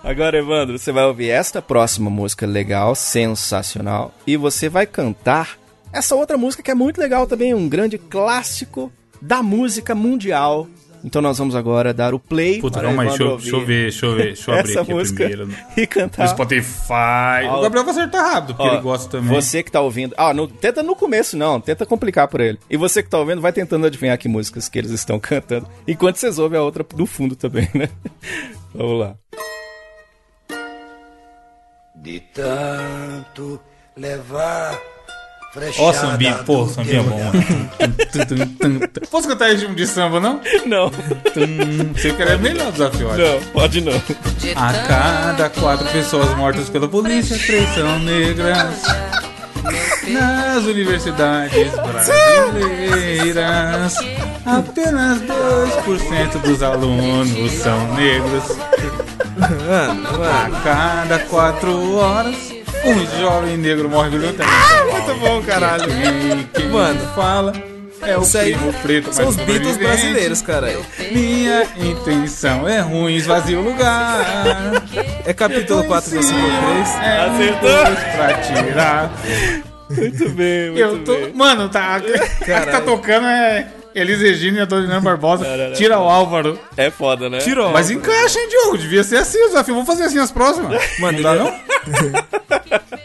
[0.03, 5.57] Agora, Evandro, você vai ouvir esta próxima música legal, sensacional, e você vai cantar
[5.93, 8.91] essa outra música que é muito legal também, um grande clássico
[9.21, 10.67] da música mundial,
[11.03, 13.81] Então nós vamos agora dar o play Puta, aí, Evandro deixa, eu- deixa eu ver,
[13.83, 15.55] deixa eu ver, deixa eu abrir essa aqui música primeiro.
[15.75, 16.23] e cantar.
[16.23, 17.45] No Spotify.
[17.49, 19.29] Ó, o Gabriel vai acertar rápido, porque Ó, ele gosta também.
[19.33, 20.13] Você que tá ouvindo.
[20.17, 21.59] Ah, não, tenta no começo, não.
[21.59, 22.59] Tenta complicar pra ele.
[22.69, 25.67] E você que tá ouvindo, vai tentando adivinhar que músicas que eles estão cantando.
[25.87, 27.89] Enquanto vocês ouvem a outra do fundo também, né?
[28.73, 29.15] Vamos lá.
[31.95, 33.59] De tanto
[33.97, 34.79] levar
[35.79, 37.19] Ó, sambinha, pô, sambinha é bom.
[37.19, 37.43] mano.
[39.11, 40.39] Posso cantar ritmo de samba, não?
[40.65, 40.89] Não,
[41.93, 43.33] Você quer é melhor o desafio, olha.
[43.33, 43.91] não, pode não.
[44.55, 48.81] A cada quatro pessoas mortas pela polícia, três são negras.
[50.07, 53.95] Nas universidades brasileiras,
[54.45, 58.43] apenas 2% dos alunos são negros.
[59.37, 62.35] Mano, A cada quatro horas,
[62.85, 64.55] um jovem negro morre violentamente.
[64.91, 65.85] Muito bom, caralho.
[65.85, 67.53] Quem, quem Mano, fala
[68.01, 70.83] é o primo preto são os Beatles brasileiros, caralho.
[71.11, 74.25] Minha intenção é ruim, esvazia o lugar.
[75.25, 76.89] É capítulo 4, versículo 3.
[77.03, 78.15] É Acertou.
[78.15, 79.11] pra tirar.
[79.89, 81.15] Muito bem, muito Eu tô.
[81.15, 81.33] bem.
[81.33, 81.99] Mano, tá.
[81.99, 85.43] Que tá tocando é Elis Regina e Adoniano Barbosa.
[85.45, 85.73] Não, não, não.
[85.73, 86.59] Tira o Álvaro.
[86.77, 87.39] É foda, né?
[87.39, 87.71] Tirou.
[87.71, 88.77] Mas encaixa, hein, Diogo?
[88.77, 89.73] Devia ser assim o desafio.
[89.73, 90.99] Vamos fazer assim as próximas.
[90.99, 91.53] Mano, não dá não?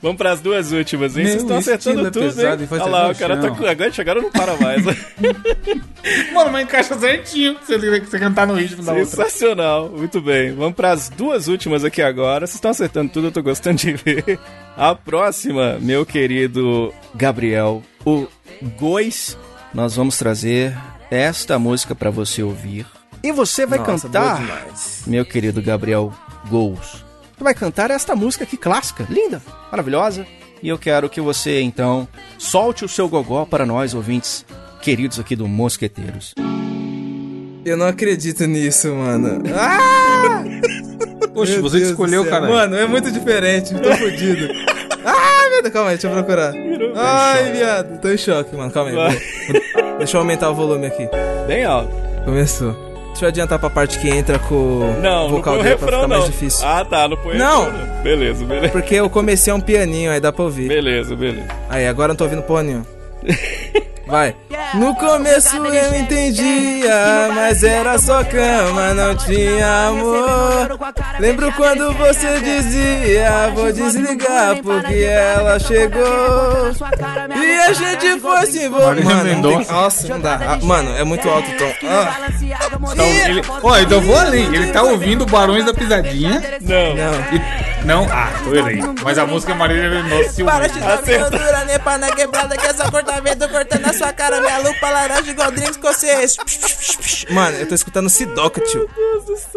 [0.00, 1.24] Vamos pras duas últimas, hein?
[1.24, 2.68] Meu Vocês estão acertando é tudo, pesado hein?
[2.70, 3.56] Olha lá, o cara tá chão.
[3.56, 3.66] com...
[3.66, 4.84] Agora chegaram não para mais.
[6.32, 7.56] Mano, mas encaixa certinho.
[7.60, 9.06] Você, você cantar no ritmo da outra.
[9.06, 10.52] Sensacional, muito bem.
[10.52, 12.46] Vamos para as duas últimas aqui agora.
[12.46, 14.38] Vocês estão acertando tudo, eu tô gostando de ver.
[14.76, 18.28] A próxima, meu querido Gabriel, o
[18.78, 19.36] Gois,
[19.72, 20.76] nós vamos trazer
[21.10, 22.86] esta música para você ouvir.
[23.22, 24.66] E você vai Nossa, cantar,
[25.06, 26.12] meu querido Gabriel
[26.48, 27.04] Gols.
[27.36, 30.26] Você vai cantar esta música aqui clássica, linda, maravilhosa.
[30.62, 34.44] E eu quero que você então solte o seu gogó para nós ouvintes
[34.82, 36.34] queridos aqui do Mosqueteiros.
[37.64, 39.42] Eu não acredito nisso, mano.
[39.54, 40.42] Ah!
[41.34, 42.48] Poxa, Meu você Deus escolheu, cara.
[42.48, 43.74] Mano, é muito diferente.
[43.74, 44.48] Tô fudido.
[45.04, 46.52] Ai, meu Deus, calma aí, deixa eu procurar.
[47.00, 48.00] Ai, viado.
[48.00, 48.70] Tô em choque, mano.
[48.70, 48.96] Calma aí.
[48.96, 49.10] Vai.
[49.12, 51.08] vou- Deixa eu aumentar o volume aqui.
[51.46, 51.90] Bem alto.
[52.24, 52.72] Começou.
[53.08, 55.76] Deixa eu adiantar pra parte que entra com o Não, não vocal põe o dele
[55.76, 56.08] pra refrão, ficar não.
[56.18, 56.66] mais difícil.
[56.68, 57.64] Ah, tá, não põe o Não.
[57.64, 58.02] refrão, não.
[58.02, 58.68] Beleza, beleza.
[58.68, 60.68] Porque o comecei um pianinho, aí dá pra ouvir.
[60.68, 61.48] Beleza, beleza.
[61.68, 62.86] Aí, agora eu não tô ouvindo porra nenhuma.
[64.08, 64.34] Vai.
[64.74, 70.78] No começo eu entendia, mas era só cama, não tinha amor.
[71.20, 76.70] Lembro quando você dizia, vou desligar porque ela chegou.
[77.36, 79.04] E a gente foi se envolver.
[79.04, 79.72] Mano, tem- Mendonça.
[79.72, 80.38] nossa, não dá.
[80.42, 81.72] Ah, mano, é muito alto o tom.
[81.84, 82.14] Ah,
[82.96, 84.44] Tá, ele, ó, então eu vou além.
[84.54, 86.42] Ele tá ouvindo Barões da Pisadinha.
[86.60, 86.94] Não.
[86.94, 87.12] não.
[87.32, 88.80] E, não, ah, tô errei.
[89.02, 90.44] Mas a música é Marília Mendonça.
[90.44, 94.40] Para de dar nem pra na quebrada que é só cortamento cortando a sua cara,
[94.40, 96.36] minha lupa laranja igual drink escocês.
[97.30, 98.88] Mano, eu tô escutando Sidoca, tio.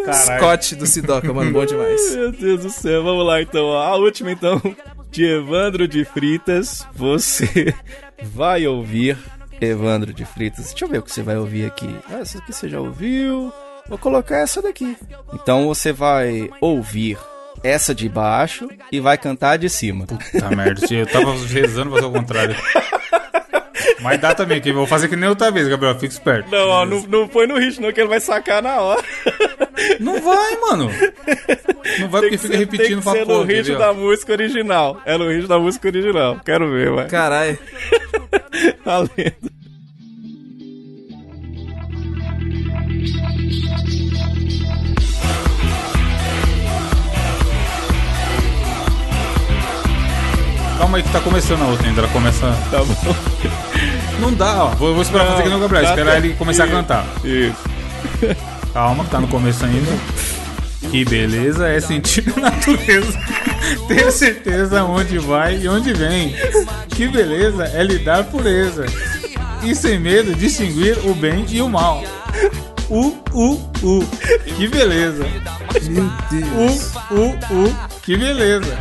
[0.03, 0.39] Caralho.
[0.39, 2.15] Scott do Sidoca, mano, bom demais.
[2.15, 3.65] Meu Deus do céu, vamos lá então.
[3.65, 3.81] ó.
[3.81, 4.61] A última então,
[5.09, 6.85] de Evandro de Fritas.
[6.93, 7.73] Você
[8.23, 9.17] vai ouvir
[9.59, 10.69] Evandro de Fritas.
[10.69, 11.93] Deixa eu ver o que você vai ouvir aqui.
[12.09, 13.53] Ah, essa aqui você já ouviu.
[13.87, 14.97] Vou colocar essa daqui.
[15.33, 17.17] Então você vai ouvir
[17.63, 20.05] essa de baixo e vai cantar a de cima.
[20.07, 22.55] Tá merda, eu tava rezando pra ser o contrário.
[24.01, 25.93] Mas dá também, que eu vou fazer que nem outra vez, Gabriel.
[25.95, 26.49] Fica esperto.
[26.49, 29.03] Não, ó, não, não põe no ritmo, não, que ele vai sacar na hora.
[29.99, 30.89] Não vai, mano.
[31.99, 33.45] Não vai porque Tem que fica ser- repetindo tem que pra ser no porra.
[33.45, 35.01] ritmo da música original.
[35.05, 36.39] É no ritmo da música original.
[36.45, 37.07] Quero ver, vai.
[37.07, 37.57] Caralho.
[38.85, 39.51] Valendo.
[50.77, 52.01] Calma aí que tá começando a outra ainda.
[52.01, 52.47] Ela começa.
[52.71, 53.70] Tá bom.
[54.21, 54.67] Não dá, ó.
[54.69, 55.83] Vou, vou esperar Não, fazer que nem o Gabriel.
[55.83, 57.05] Esperar ele começar a cantar.
[57.23, 57.57] Isso.
[58.71, 59.91] Calma, que tá no começo ainda.
[60.91, 63.17] Que beleza é sentir a natureza.
[63.87, 66.35] Ter certeza onde vai e onde vem.
[66.89, 68.85] Que beleza é lidar pureza.
[69.63, 72.03] E sem medo distinguir o bem e o mal.
[72.89, 74.05] U, u, u.
[74.57, 75.25] Que beleza.
[75.89, 76.91] Meu Deus.
[77.09, 77.75] U, u, u.
[78.03, 78.77] Que beleza.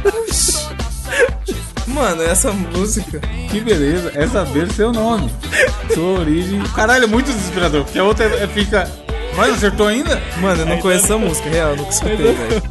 [2.01, 3.21] Mano, essa música.
[3.51, 5.31] Que beleza é saber seu nome.
[5.93, 6.61] Sua origem.
[6.75, 7.85] Caralho, é muito desesperador.
[7.85, 8.91] Porque a outra é- fica.
[9.37, 10.21] Mas não acertou ainda?
[10.41, 12.63] Mano, eu não conheço essa música, real, nunca escutei, velho.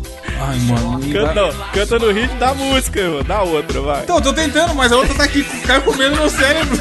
[0.42, 1.00] Ai, mano.
[1.06, 3.24] e Canta, vai- canta no ritmo da música, irmão.
[3.24, 4.04] Da outra, vai.
[4.04, 6.78] Então, eu tô tentando, mas a outra tá aqui, cai comendo no cérebro.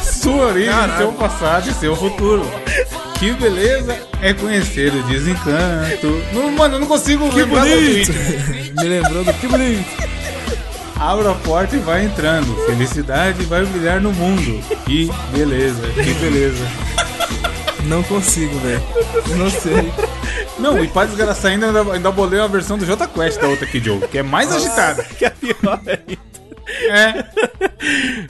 [0.00, 2.48] Sua origem, seu passado e seu futuro.
[3.18, 6.22] Que beleza é conhecer o desencanto.
[6.32, 8.12] Não, mano, eu não consigo Que lembrar do bonito!
[8.80, 10.06] Me lembrou do que bonito.
[10.98, 12.54] Abra a porta e vai entrando.
[12.66, 14.60] Felicidade vai brilhar no mundo.
[14.84, 16.64] Que beleza, que beleza.
[17.84, 18.82] Não consigo, velho.
[19.36, 19.92] Não sei.
[20.58, 23.84] Não, e pra desgraçar ainda, ainda, bolei uma versão do J Quest da outra Kid
[23.84, 25.04] Joe, que é mais agitada.
[25.04, 26.26] Que é pior ainda.
[26.90, 27.24] É.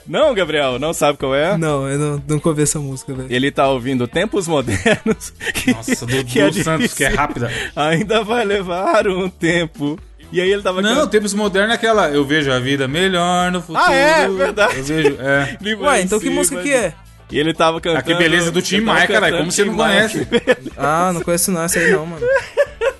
[0.06, 1.56] Não, Gabriel, não sabe qual é?
[1.56, 3.32] Não, eu não, nunca ouvi essa música, velho.
[3.32, 5.32] Ele tá ouvindo Tempos Modernos.
[5.54, 7.50] Que, Nossa, do, que é do Santos, que é rápida.
[7.74, 9.98] Ainda vai levar um tempo.
[10.32, 12.08] E aí ele tava Não, cantando- tempos modernos é aquela.
[12.10, 13.84] Eu vejo a vida melhor no futuro.
[13.86, 14.28] Ah, é?
[14.28, 14.78] Verdade.
[14.78, 15.16] Eu vejo.
[15.20, 15.56] É.
[15.80, 16.92] Ué, então que música que é?
[17.30, 18.00] E ele tava cantando.
[18.00, 19.38] Ah, que beleza do Tim Maia, caralho.
[19.38, 20.26] Como você não conhece?
[20.76, 22.24] Ah, não conheço não essa aí não, mano.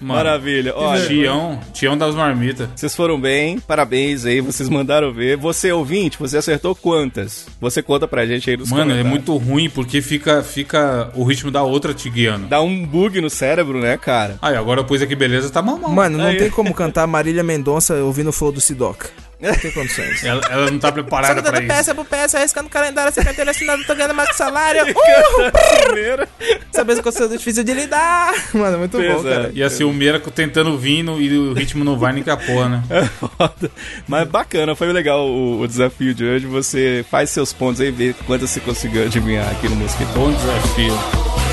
[0.00, 0.72] Mano, Maravilha.
[0.76, 2.68] Olha, Tião, Tião das marmitas.
[2.74, 5.36] vocês foram bem, parabéns aí, vocês mandaram ver.
[5.36, 7.46] Você, ouvinte, você acertou quantas?
[7.60, 11.50] Você conta pra gente aí nos Mano, é muito ruim porque fica, fica o ritmo
[11.50, 12.46] da outra te guiando.
[12.46, 14.36] Dá um bug no cérebro, né, cara?
[14.40, 15.90] Aí, agora pois aqui, beleza, tá mamão.
[15.90, 16.36] Mano, não Aí.
[16.36, 19.06] tem como cantar Marília Mendonça ouvindo o flow do Sidoc.
[19.40, 20.24] Não tem condições.
[20.24, 21.94] Ela, ela não tá preparada pra isso.
[21.94, 24.82] por peça, arriscando o calendário, você carteira assinada, tô ganhando mais salário.
[25.84, 26.26] Primeiro.
[26.72, 28.34] Sabendo que eu sou difícil de lidar.
[28.52, 29.47] Mano, muito bom, é.
[29.48, 29.58] Cara.
[29.58, 32.36] E assim, o Meira tentando vir no- e o ritmo não vai nem com a
[32.36, 32.82] porra, né?
[32.90, 33.70] É foda.
[34.06, 36.46] Mas bacana, foi legal o, o desafio de hoje.
[36.46, 40.14] Você faz seus pontos aí e vê quantas você conseguiu adivinhar aqui no Mosquitão.
[40.14, 41.47] Bom desafio.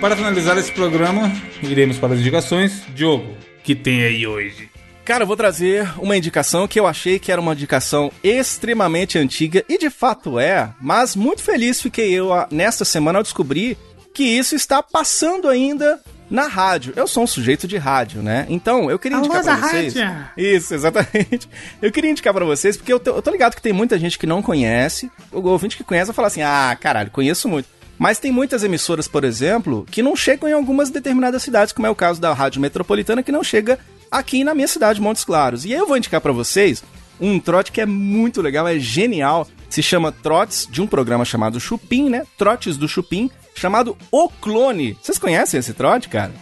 [0.00, 1.30] Para finalizar esse programa,
[1.62, 2.82] iremos para as indicações.
[2.94, 4.68] Diogo, que tem aí hoje?
[5.04, 9.64] Cara, eu vou trazer uma indicação que eu achei que era uma indicação extremamente antiga
[9.68, 13.76] e de fato é, mas muito feliz fiquei eu a- nesta semana ao descobrir
[14.12, 15.98] que isso está passando ainda
[16.30, 16.92] na rádio.
[16.94, 18.44] Eu sou um sujeito de rádio, né?
[18.50, 19.94] Então, eu queria indicar pra vocês.
[20.36, 21.48] Isso, exatamente.
[21.80, 24.18] Eu queria indicar pra vocês porque eu tô, eu tô ligado que tem muita gente
[24.18, 25.10] que não conhece.
[25.32, 27.66] O ouvinte que conhece vai falar assim: "Ah, caralho, conheço muito".
[27.98, 31.90] Mas tem muitas emissoras, por exemplo, que não chegam em algumas determinadas cidades, como é
[31.90, 33.78] o caso da Rádio Metropolitana, que não chega
[34.10, 35.64] aqui na minha cidade, Montes Claros.
[35.64, 36.82] E aí eu vou indicar pra vocês
[37.20, 39.48] um trote que é muito legal, é genial.
[39.68, 42.24] Se chama Trotes, de um programa chamado Chupim, né?
[42.38, 44.96] Trotes do Chupim, chamado O Clone.
[45.02, 46.32] Vocês conhecem esse trote, cara?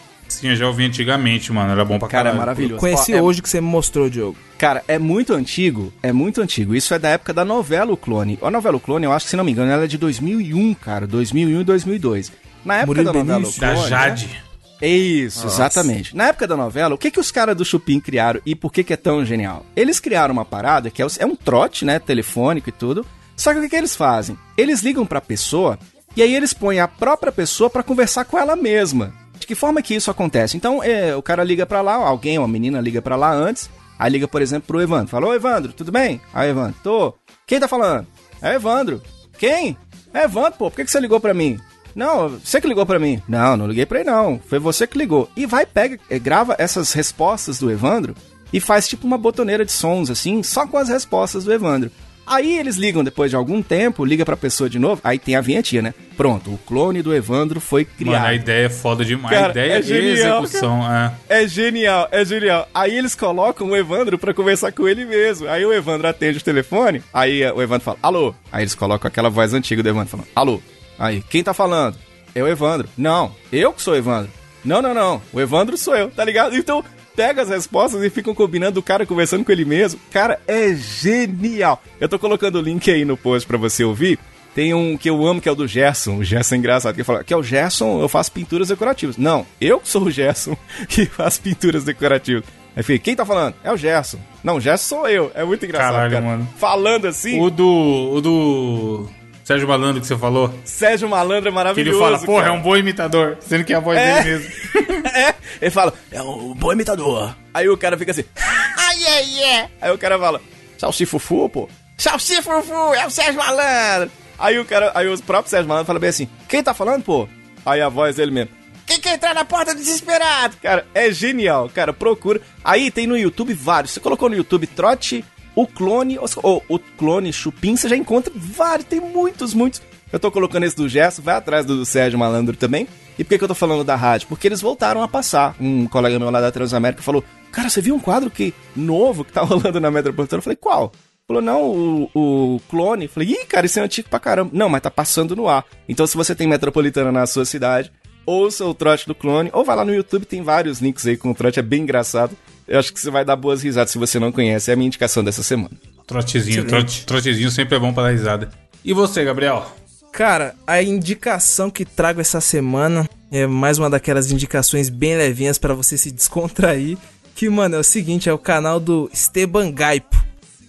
[0.40, 1.72] Sim, eu já ouvi antigamente, mano.
[1.72, 2.38] Era bom pra Cara, é caralho.
[2.38, 2.80] maravilhoso.
[2.80, 4.36] Conheci Ó, é- hoje que você me mostrou, Diogo.
[4.58, 6.74] Cara, é muito antigo, é muito antigo.
[6.74, 8.38] Isso é da época da novela O Clone.
[8.42, 10.74] A novela O Clone, eu acho que, se não me engano, ela é de 2001,
[10.74, 11.06] cara.
[11.06, 12.32] 2001 e 2002.
[12.64, 13.58] Na época Murilo da novela Benício.
[13.58, 13.88] O Da Clone...
[13.88, 14.26] Jade.
[14.26, 14.86] né?
[14.88, 16.14] Isso, exatamente.
[16.14, 18.84] Na época da novela, o que, que os caras do Chupim criaram e por que,
[18.84, 19.64] que é tão genial?
[19.74, 23.04] Eles criaram uma parada que é, é um trote, né, telefônico e tudo.
[23.34, 24.36] Só que o que, que eles fazem?
[24.56, 25.78] Eles ligam pra pessoa
[26.14, 29.14] e aí eles põem a própria pessoa pra conversar com ela mesma.
[29.38, 30.56] De que forma que isso acontece?
[30.56, 34.10] Então, é, o cara liga pra lá, alguém, uma menina liga pra lá antes, aí
[34.10, 35.08] liga, por exemplo, pro Evandro.
[35.08, 36.20] Fala, ô Evandro, tudo bem?
[36.32, 37.14] Aí, Evandro, tô.
[37.46, 38.06] Quem tá falando?
[38.42, 39.02] É Evandro.
[39.38, 39.76] Quem?
[40.12, 41.58] É Evandro, pô, por que, que você ligou pra mim?
[41.96, 43.22] Não, você que ligou pra mim.
[43.26, 44.38] Não, não liguei pra ele não.
[44.38, 45.30] Foi você que ligou.
[45.34, 48.14] E vai, pega, eh, grava essas respostas do Evandro
[48.52, 51.90] e faz tipo uma botoneira de sons assim, só com as respostas do Evandro.
[52.26, 55.40] Aí eles ligam depois de algum tempo, liga pra pessoa de novo, aí tem a
[55.40, 55.94] vinhetinha, né?
[56.16, 58.14] Pronto, o clone do Evandro foi criado.
[58.14, 59.34] Mano, a ideia é foda demais.
[59.34, 60.92] Cara, a ideia é e genial, execução.
[60.92, 61.12] É.
[61.28, 62.68] É genial, é genial.
[62.74, 65.48] Aí eles colocam o Evandro pra conversar com ele mesmo.
[65.48, 68.34] Aí o Evandro atende o telefone, aí o Evandro fala, alô.
[68.50, 70.60] Aí eles colocam aquela voz antiga do Evandro falando, alô.
[70.98, 71.96] Aí, quem tá falando?
[72.34, 72.88] É o Evandro.
[72.96, 74.30] Não, eu que sou o Evandro.
[74.64, 75.22] Não, não, não.
[75.32, 76.56] O Evandro sou eu, tá ligado?
[76.56, 76.84] Então,
[77.16, 79.98] pega as respostas e ficam combinando o cara conversando com ele mesmo.
[80.12, 81.82] Cara, é genial.
[81.98, 84.18] Eu tô colocando o link aí no post pra você ouvir.
[84.54, 86.16] Tem um que eu amo, que é o do Gerson.
[86.18, 86.94] O Gerson é engraçado.
[86.94, 89.16] Que fala que é o Gerson, eu faço pinturas decorativas.
[89.16, 90.56] Não, eu sou o Gerson
[90.88, 92.44] que faço pinturas decorativas.
[92.74, 93.54] Aí fica, quem tá falando?
[93.64, 94.18] É o Gerson.
[94.44, 95.32] Não, o Gerson sou eu.
[95.34, 96.24] É muito engraçado, Caralho, cara.
[96.24, 96.48] mano.
[96.58, 98.10] Falando assim, O do.
[98.14, 99.10] O do.
[99.46, 100.52] Sérgio Malandro que você falou.
[100.64, 101.98] Sérgio Malandro é Que maravilhoso.
[101.98, 103.36] ele fala, porra, é um bom imitador.
[103.38, 104.20] Sendo que é a voz É.
[104.24, 104.52] dele mesmo.
[105.06, 107.32] é, ele fala, é um bom imitador.
[107.54, 109.68] Aí o cara fica assim, ai, ai, é.
[109.82, 110.40] Aí o cara fala,
[110.76, 111.68] salsifufu, pô.
[111.96, 114.10] Salsifufu, é o Sérgio Malandro.
[114.36, 117.28] Aí o cara, aí os próprios Sérgio Malandro falam bem assim, quem tá falando, pô?
[117.64, 118.50] Aí a voz dele mesmo,
[118.84, 120.56] quem quer entrar na porta desesperado?
[120.60, 122.40] Cara, é genial, cara, procura.
[122.64, 125.24] Aí tem no YouTube vários, você colocou no YouTube trote
[125.56, 129.82] o clone, ou, o clone chupim, você já encontra vários, tem muitos, muitos.
[130.12, 132.86] Eu tô colocando esse do Gerson, vai atrás do Sérgio Malandro também.
[133.18, 134.28] E por que, que eu tô falando da rádio?
[134.28, 135.56] Porque eles voltaram a passar.
[135.58, 139.32] Um colega meu lá da Transamérica falou: Cara, você viu um quadro que novo que
[139.32, 140.38] tá rolando na Metropolitana?
[140.38, 140.92] Eu falei: Qual?
[141.26, 143.06] Falou, não, o, o clone.
[143.06, 144.52] Eu falei, ih, cara, isso é antigo pra caramba.
[144.52, 145.64] Não, mas tá passando no ar.
[145.88, 147.90] Então, se você tem Metropolitana na sua cidade,
[148.24, 151.32] ouça o trote do clone, ou vai lá no YouTube, tem vários links aí com
[151.32, 152.36] o trote, é bem engraçado.
[152.68, 154.70] Eu acho que você vai dar boas risadas se você não conhece.
[154.70, 155.70] É a minha indicação dessa semana.
[156.06, 158.50] Trotezinho, trote, trotezinho sempre é bom pra dar risada.
[158.84, 159.66] E você, Gabriel?
[160.12, 165.74] Cara, a indicação que trago essa semana é mais uma daquelas indicações bem levinhas pra
[165.74, 166.96] você se descontrair.
[167.34, 170.16] Que, mano, é o seguinte, é o canal do Esteban Gaipo.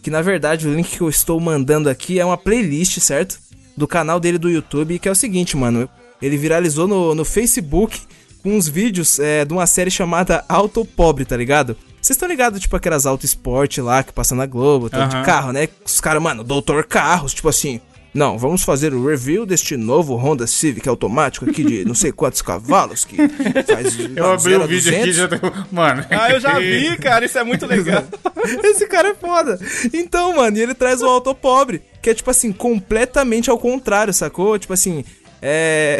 [0.03, 3.39] Que na verdade o link que eu estou mandando aqui é uma playlist, certo?
[3.75, 5.89] Do canal dele do YouTube, que é o seguinte, mano.
[6.21, 8.01] Ele viralizou no, no Facebook
[8.41, 11.77] com uns vídeos é, de uma série chamada Auto Pobre, tá ligado?
[12.07, 15.51] Vocês estão ligados, tipo, aquelas Auto Sport lá que passa na Globo, tal, de carro,
[15.51, 15.67] né?
[15.85, 17.81] Os caras, mano, Doutor Carros, tipo assim.
[18.13, 22.41] Não, vamos fazer o review deste novo Honda Civic automático aqui de não sei quantos
[22.41, 23.97] cavalos que faz.
[24.15, 25.35] Eu abri o vídeo aqui e já tô...
[25.69, 26.05] Mano.
[26.09, 27.25] Ah, eu já vi, cara.
[27.25, 28.01] Isso é muito legal.
[28.63, 29.59] Esse cara é foda.
[29.93, 34.13] Então, mano, e ele traz o auto pobre, que é tipo assim, completamente ao contrário,
[34.13, 34.57] sacou?
[34.57, 35.03] Tipo assim,
[35.41, 35.99] é.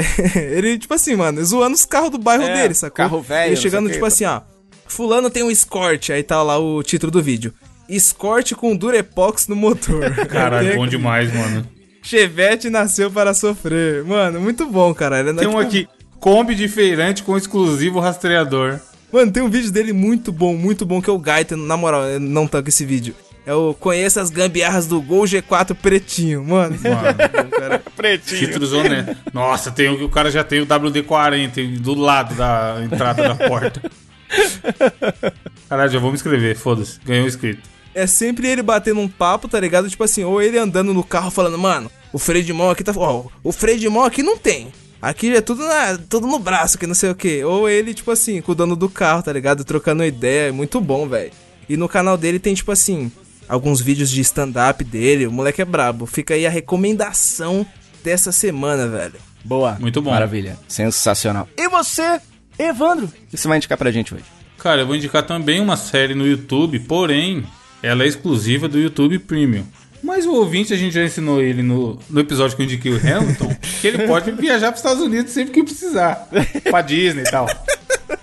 [0.55, 2.95] ele, tipo assim, mano, zoando os carros do bairro É, dele, sacou?
[2.95, 4.07] carro velho, Ele não chegando, tipo quê.
[4.07, 4.39] assim, ó.
[4.87, 7.53] Fulano tem um Escort, aí tá lá o título do vídeo.
[7.89, 10.09] Escort com Durepox no motor.
[10.27, 11.67] Caralho, bom demais, mano.
[12.01, 14.03] Chevette nasceu para sofrer.
[14.03, 15.19] Mano, muito bom, cara.
[15.19, 15.87] Ele é, Tem um tipo, aqui,
[16.19, 18.79] Kombi de feirante com exclusivo rastreador.
[19.11, 22.03] Mano, tem um vídeo dele muito bom, muito bom, que é o Gaita, na moral,
[22.03, 23.15] eu não tanco esse vídeo.
[23.45, 26.77] É o Conheça as gambiarras do Gol G4 pretinho, mano.
[26.83, 27.81] Mano, cara.
[27.95, 28.39] Pretinho.
[28.41, 29.15] títulos honestos.
[29.33, 33.81] Nossa, tem o, o cara já tem o WD-40 do lado da entrada da porta.
[35.69, 36.99] Caralho, já vou me inscrever, foda-se.
[37.05, 37.61] Ganhou um inscrito.
[37.93, 39.89] É sempre ele batendo um papo, tá ligado?
[39.89, 42.93] Tipo assim, ou ele andando no carro falando, mano, o freio de mão aqui tá.
[42.95, 44.71] Ó, o freio de mão aqui não tem.
[45.01, 47.43] Aqui é tudo, na, tudo no braço, que não sei o que.
[47.43, 49.63] Ou ele, tipo assim, com o dono do carro, tá ligado?
[49.63, 50.49] Trocando ideia.
[50.49, 51.31] É muito bom, velho.
[51.69, 53.11] E no canal dele tem, tipo assim,
[53.47, 55.27] alguns vídeos de stand-up dele.
[55.27, 56.05] O moleque é brabo.
[56.05, 57.65] Fica aí a recomendação
[58.03, 59.15] dessa semana, velho.
[59.43, 59.77] Boa.
[59.79, 60.11] Muito bom.
[60.11, 60.57] Maravilha.
[60.67, 61.47] Sensacional.
[61.55, 62.19] E você,
[62.59, 63.05] Evandro?
[63.05, 64.23] O que você vai indicar pra gente hoje?
[64.57, 67.43] Cara, eu vou indicar também uma série no YouTube, porém,
[67.81, 69.65] ela é exclusiva do YouTube Premium.
[70.03, 72.97] Mas o ouvinte, a gente já ensinou ele no, no episódio que eu indiquei o
[72.97, 76.27] Hamilton, que ele pode viajar para os Estados Unidos sempre que precisar.
[76.63, 77.47] Pra Disney e tal.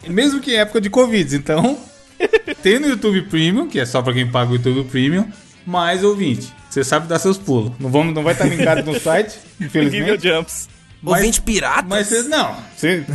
[0.09, 1.37] Mesmo que em época de Covid.
[1.37, 1.78] Então,
[2.62, 5.28] tem no YouTube Premium, que é só pra quem paga o YouTube Premium.
[5.66, 7.72] Mas, ouvinte, você sabe dar seus pulos.
[7.78, 10.28] Não, vamos, não vai estar linkado no site, infelizmente.
[10.28, 10.68] Jumps.
[11.05, 11.85] Mas- Ouvinte pirata?
[11.87, 12.57] Mas não,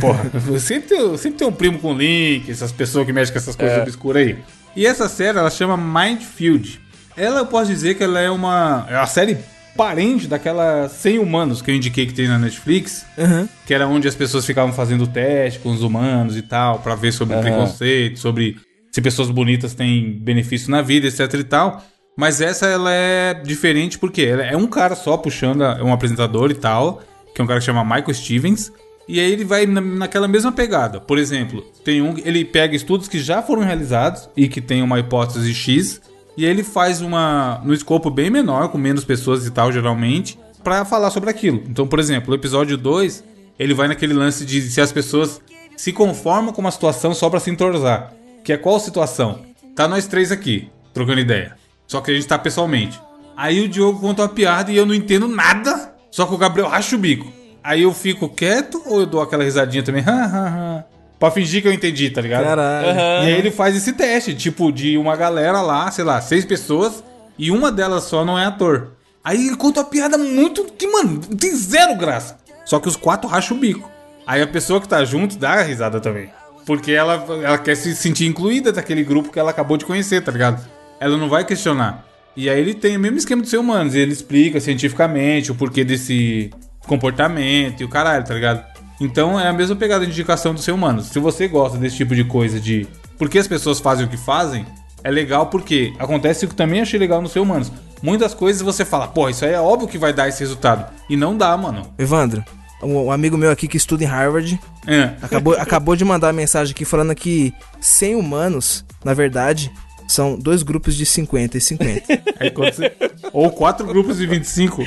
[0.00, 0.30] porra,
[0.60, 3.78] sempre tem, sempre tem um primo com link, essas pessoas que mexem com essas coisas
[3.82, 4.38] obscuras aí.
[4.76, 6.80] E essa série, ela chama Mindfield.
[7.16, 9.36] Ela, eu posso dizer que ela é uma, é uma série
[9.76, 13.48] parente daquela 100 Humanos que eu indiquei que tem na Netflix, Aham.
[13.66, 17.12] que era onde as pessoas ficavam fazendo teste com os humanos e tal, pra ver
[17.12, 17.42] sobre Aham.
[17.42, 18.56] preconceito, sobre
[18.92, 21.82] se pessoas bonitas têm benefício na vida, etc e tal.
[22.16, 26.50] Mas essa ela é diferente porque ela é um cara só puxando, é um apresentador
[26.50, 27.02] e tal,
[27.40, 28.72] que é um cara que chama Michael Stevens.
[29.08, 31.00] E aí ele vai na- naquela mesma pegada.
[31.00, 35.00] Por exemplo, tem um, ele pega estudos que já foram realizados e que tem uma
[35.00, 36.00] hipótese X,
[36.36, 40.38] e aí ele faz uma no escopo bem menor, com menos pessoas e tal, geralmente,
[40.62, 41.62] pra falar sobre aquilo.
[41.68, 43.24] Então, por exemplo, o episódio 2,
[43.58, 45.40] ele vai naquele lance de se as pessoas
[45.76, 48.12] se conformam com uma situação só pra se entrosar.
[48.44, 49.40] Que é qual situação?
[49.74, 51.56] Tá nós três aqui, trocando ideia.
[51.86, 53.00] Só que a gente tá pessoalmente.
[53.36, 55.89] Aí o Diogo conta uma piada e eu não entendo nada.
[56.10, 57.30] Só que o Gabriel racha o bico.
[57.62, 60.04] Aí eu fico quieto ou eu dou aquela risadinha também?
[61.18, 62.44] Pra fingir que eu entendi, tá ligado?
[62.44, 62.86] Caralho.
[62.88, 67.04] E aí ele faz esse teste, tipo, de uma galera lá, sei lá, seis pessoas,
[67.38, 68.92] e uma delas só não é ator.
[69.22, 70.64] Aí ele conta uma piada muito.
[70.78, 72.38] que, mano, tem zero graça.
[72.64, 73.90] Só que os quatro racham o bico.
[74.26, 76.30] Aí a pessoa que tá junto dá a risada também.
[76.64, 80.32] Porque ela, ela quer se sentir incluída daquele grupo que ela acabou de conhecer, tá
[80.32, 80.64] ligado?
[80.98, 82.04] Ela não vai questionar.
[82.36, 83.94] E aí ele tem o mesmo esquema do ser humanos.
[83.94, 86.50] Ele explica cientificamente o porquê desse
[86.86, 88.64] comportamento e o caralho, tá ligado?
[89.00, 91.02] Então é a mesma pegada de indicação do ser humano.
[91.02, 92.86] Se você gosta desse tipo de coisa de
[93.18, 94.66] por que as pessoas fazem o que fazem,
[95.02, 97.72] é legal porque acontece o que também achei legal no ser humanos.
[98.02, 100.90] Muitas coisas você fala, pô, isso aí é óbvio que vai dar esse resultado.
[101.08, 101.92] E não dá, mano.
[101.98, 102.44] Evandro,
[102.82, 105.12] um, amigo meu aqui que estuda em Harvard É.
[105.22, 109.70] acabou, acabou de mandar uma mensagem aqui falando que 100 humanos, na verdade,
[110.10, 112.22] são dois grupos de 50 e 50.
[112.38, 112.92] Aí quando você...
[113.32, 114.86] Ou quatro grupos de 25.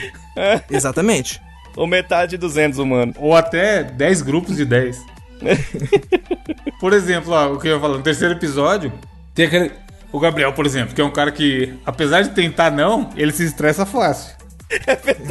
[0.69, 1.41] Exatamente.
[1.75, 3.15] Ou metade 200 humanos.
[3.19, 5.01] Ou até 10 grupos de 10.
[6.79, 8.91] por exemplo, ó, o que eu ia falar, no terceiro episódio,
[9.33, 9.71] tem aquele.
[10.11, 13.43] O Gabriel, por exemplo, que é um cara que, apesar de tentar não, ele se
[13.43, 14.35] estressa fácil.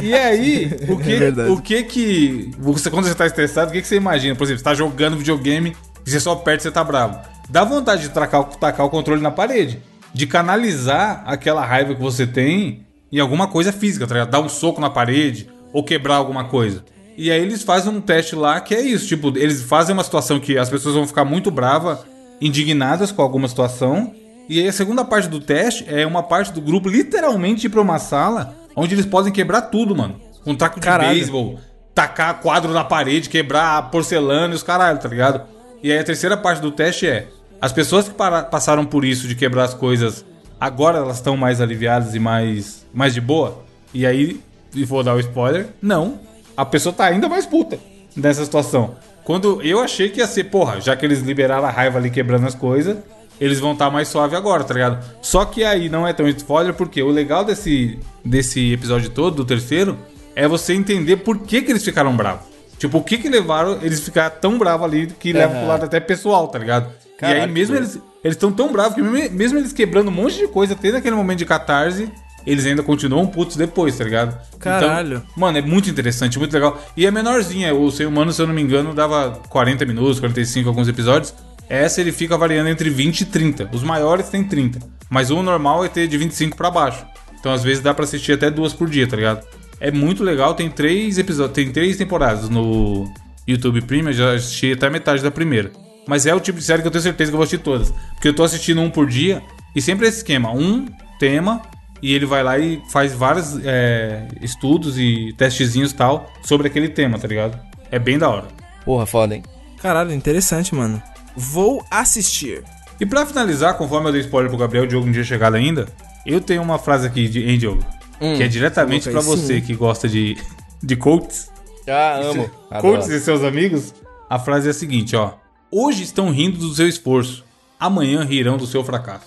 [0.01, 2.51] E aí, o que, É o que que.
[2.59, 4.35] Você, quando você tá estressado, o que, que você imagina?
[4.35, 5.75] Por exemplo, você tá jogando videogame
[6.05, 7.19] e você só aperta e você tá bravo.
[7.49, 9.81] Dá vontade de tacar, tacar o controle na parede.
[10.13, 14.31] De canalizar aquela raiva que você tem em alguma coisa física, tá ligado?
[14.31, 16.83] Dar um soco na parede ou quebrar alguma coisa.
[17.17, 19.07] E aí eles fazem um teste lá que é isso.
[19.07, 21.99] Tipo, eles fazem uma situação que as pessoas vão ficar muito bravas,
[22.41, 24.13] indignadas com alguma situação.
[24.49, 27.81] E aí a segunda parte do teste é uma parte do grupo literalmente ir pra
[27.81, 30.19] uma sala onde eles podem quebrar tudo, mano.
[30.45, 31.13] Um taco de Caralho.
[31.13, 31.59] beisebol,
[31.93, 35.52] tacar quadro na parede, quebrar porcelana e os caralho, tá ligado?
[35.83, 37.27] E aí a terceira parte do teste é:
[37.59, 38.15] as pessoas que
[38.49, 40.25] passaram por isso de quebrar as coisas,
[40.57, 43.63] agora elas estão mais aliviadas e mais, mais de boa?
[43.93, 44.41] E aí,
[44.73, 46.19] e vou dar o spoiler: não.
[46.55, 47.79] A pessoa tá ainda mais puta
[48.15, 48.95] nessa situação.
[49.23, 52.45] Quando eu achei que ia ser, porra, já que eles liberaram a raiva ali quebrando
[52.45, 52.97] as coisas,
[53.41, 55.03] eles vão estar mais suave agora, tá ligado?
[55.21, 59.45] Só que aí não é tão spoiler, porque o legal desse, desse episódio todo, do
[59.45, 59.97] terceiro,
[60.35, 62.52] é você entender por que, que eles ficaram bravos.
[62.83, 66.01] Tipo, o que que levaram eles ficar tão bravos ali que leva pro lado até
[66.01, 66.91] pessoal, tá ligado?
[67.15, 70.37] e Caralho, aí mesmo eles eles estão tão bravos que mesmo, eles quebrando um monte
[70.37, 72.09] de coisa, tendo aquele momento de catarse,
[72.45, 74.37] eles ainda continuam putos depois, tá ligado?
[74.59, 75.17] Caralho.
[75.17, 76.77] Então, mano, é muito interessante, muito legal.
[76.97, 80.67] E é menorzinha, o Ser Humano, se eu não me engano, dava 40 minutos, 45
[80.67, 81.33] alguns episódios.
[81.69, 83.69] Essa ele fica variando entre 20 e 30.
[83.71, 84.79] Os maiores tem 30.
[85.09, 87.05] Mas o normal é ter de 25 pra baixo.
[87.39, 89.45] Então às vezes dá pra assistir até duas por dia, tá ligado?
[89.83, 93.05] É muito legal, tem três episódios, tem três temporadas no
[93.45, 95.73] YouTube Premium, eu já assisti até metade da primeira.
[96.07, 97.93] Mas é o tipo de série que eu tenho certeza que eu vou assistir todas.
[98.13, 99.43] Porque eu tô assistindo um por dia
[99.75, 100.85] e sempre é esse esquema, um
[101.19, 101.61] tema
[102.01, 106.87] e ele vai lá e faz vários é, estudos e testezinhos e tal sobre aquele
[106.87, 107.59] tema, tá ligado?
[107.91, 108.47] É bem da hora.
[108.85, 109.43] Porra, foda, hein?
[109.81, 111.03] Caralho, interessante, mano.
[111.35, 112.63] Vou assistir.
[113.01, 115.89] E pra finalizar, conforme eu dei spoiler pro Gabriel, o Diogo não tinha chegado ainda,
[116.25, 117.83] eu tenho uma frase aqui, de, hein, Diogo?
[118.19, 120.37] Que é diretamente aí, você que gosta de,
[120.81, 121.51] de coaches.
[121.87, 122.49] Ah, amo.
[122.79, 123.17] Coaches Adoro.
[123.17, 123.93] e seus amigos.
[124.29, 125.33] A frase é a seguinte, ó.
[125.71, 127.43] Hoje estão rindo do seu esforço.
[127.79, 129.25] Amanhã rirão do seu fracasso.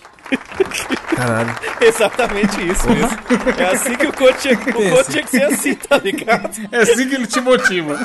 [1.14, 1.54] Caralho.
[1.80, 3.18] Exatamente isso mesmo.
[3.58, 6.50] É assim que o coach tinha, o coach tinha que ser assim, tá ligado?
[6.70, 7.98] É assim que ele te motiva.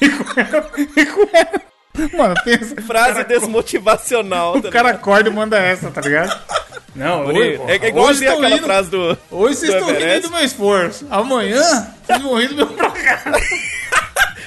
[0.00, 1.62] e com ela, e com ela.
[2.16, 2.80] Mano, pensa.
[2.82, 4.56] Frase desmotivacional.
[4.56, 6.36] O cara acorda e manda essa, tá ligado?
[6.94, 9.18] Não, hoje, É, é igual hoje aquela rindo- frase do.
[9.30, 11.06] Hoje vocês estão rindo do meu esforço.
[11.10, 11.62] Amanhã
[12.06, 13.24] vocês vão rir do meu fracasso.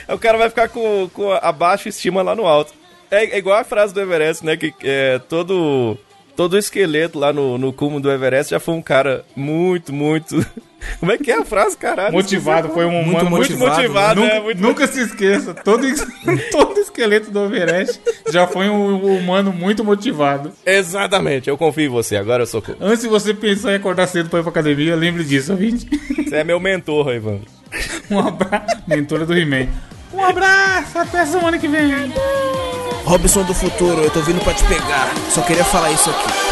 [0.10, 2.74] O cara vai ficar com, com a baixa estima lá no alto.
[3.12, 4.56] É, é igual a frase do Everest, né?
[4.56, 5.98] Que é, todo,
[6.38, 10.36] todo o esqueleto lá no, no cume do Everest já foi um cara muito, muito.
[11.00, 12.14] Como é que é a frase, caralho?
[12.14, 14.40] Motivado, foi um Muito humano muito motivado, motivado, Nunca, né?
[14.40, 15.84] Muito nunca se esqueça, todo,
[16.52, 18.00] todo esqueleto do Everest
[18.32, 20.52] já foi um humano muito motivado.
[20.64, 22.64] Exatamente, eu confio em você, agora eu sou.
[22.80, 25.90] Antes de você pensar em acordar cedo pra ir pra academia, lembre disso, ouvinte.
[26.24, 27.40] Você é meu mentor, Ivan.
[28.10, 28.78] Um abraço.
[28.88, 29.68] Mentora do He-Man.
[30.14, 31.92] Um abraço, até semana que vem.
[33.08, 35.14] Robson do futuro, eu tô vindo pra te pegar.
[35.30, 36.47] Só queria falar isso aqui.「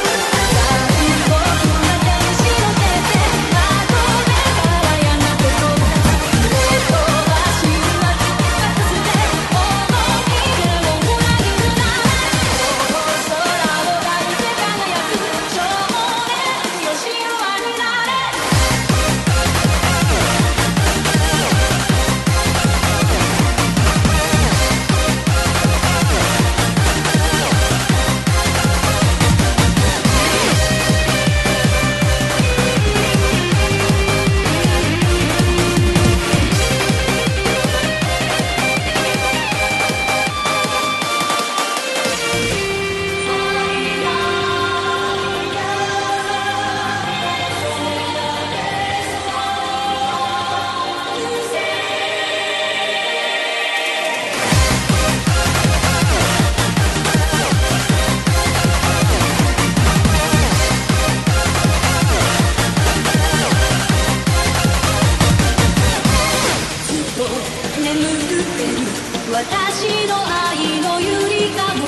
[69.35, 70.15] 私の
[70.47, 71.87] 愛のゆりかも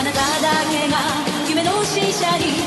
[0.00, 0.98] あなただけが
[1.48, 2.57] 夢の使者に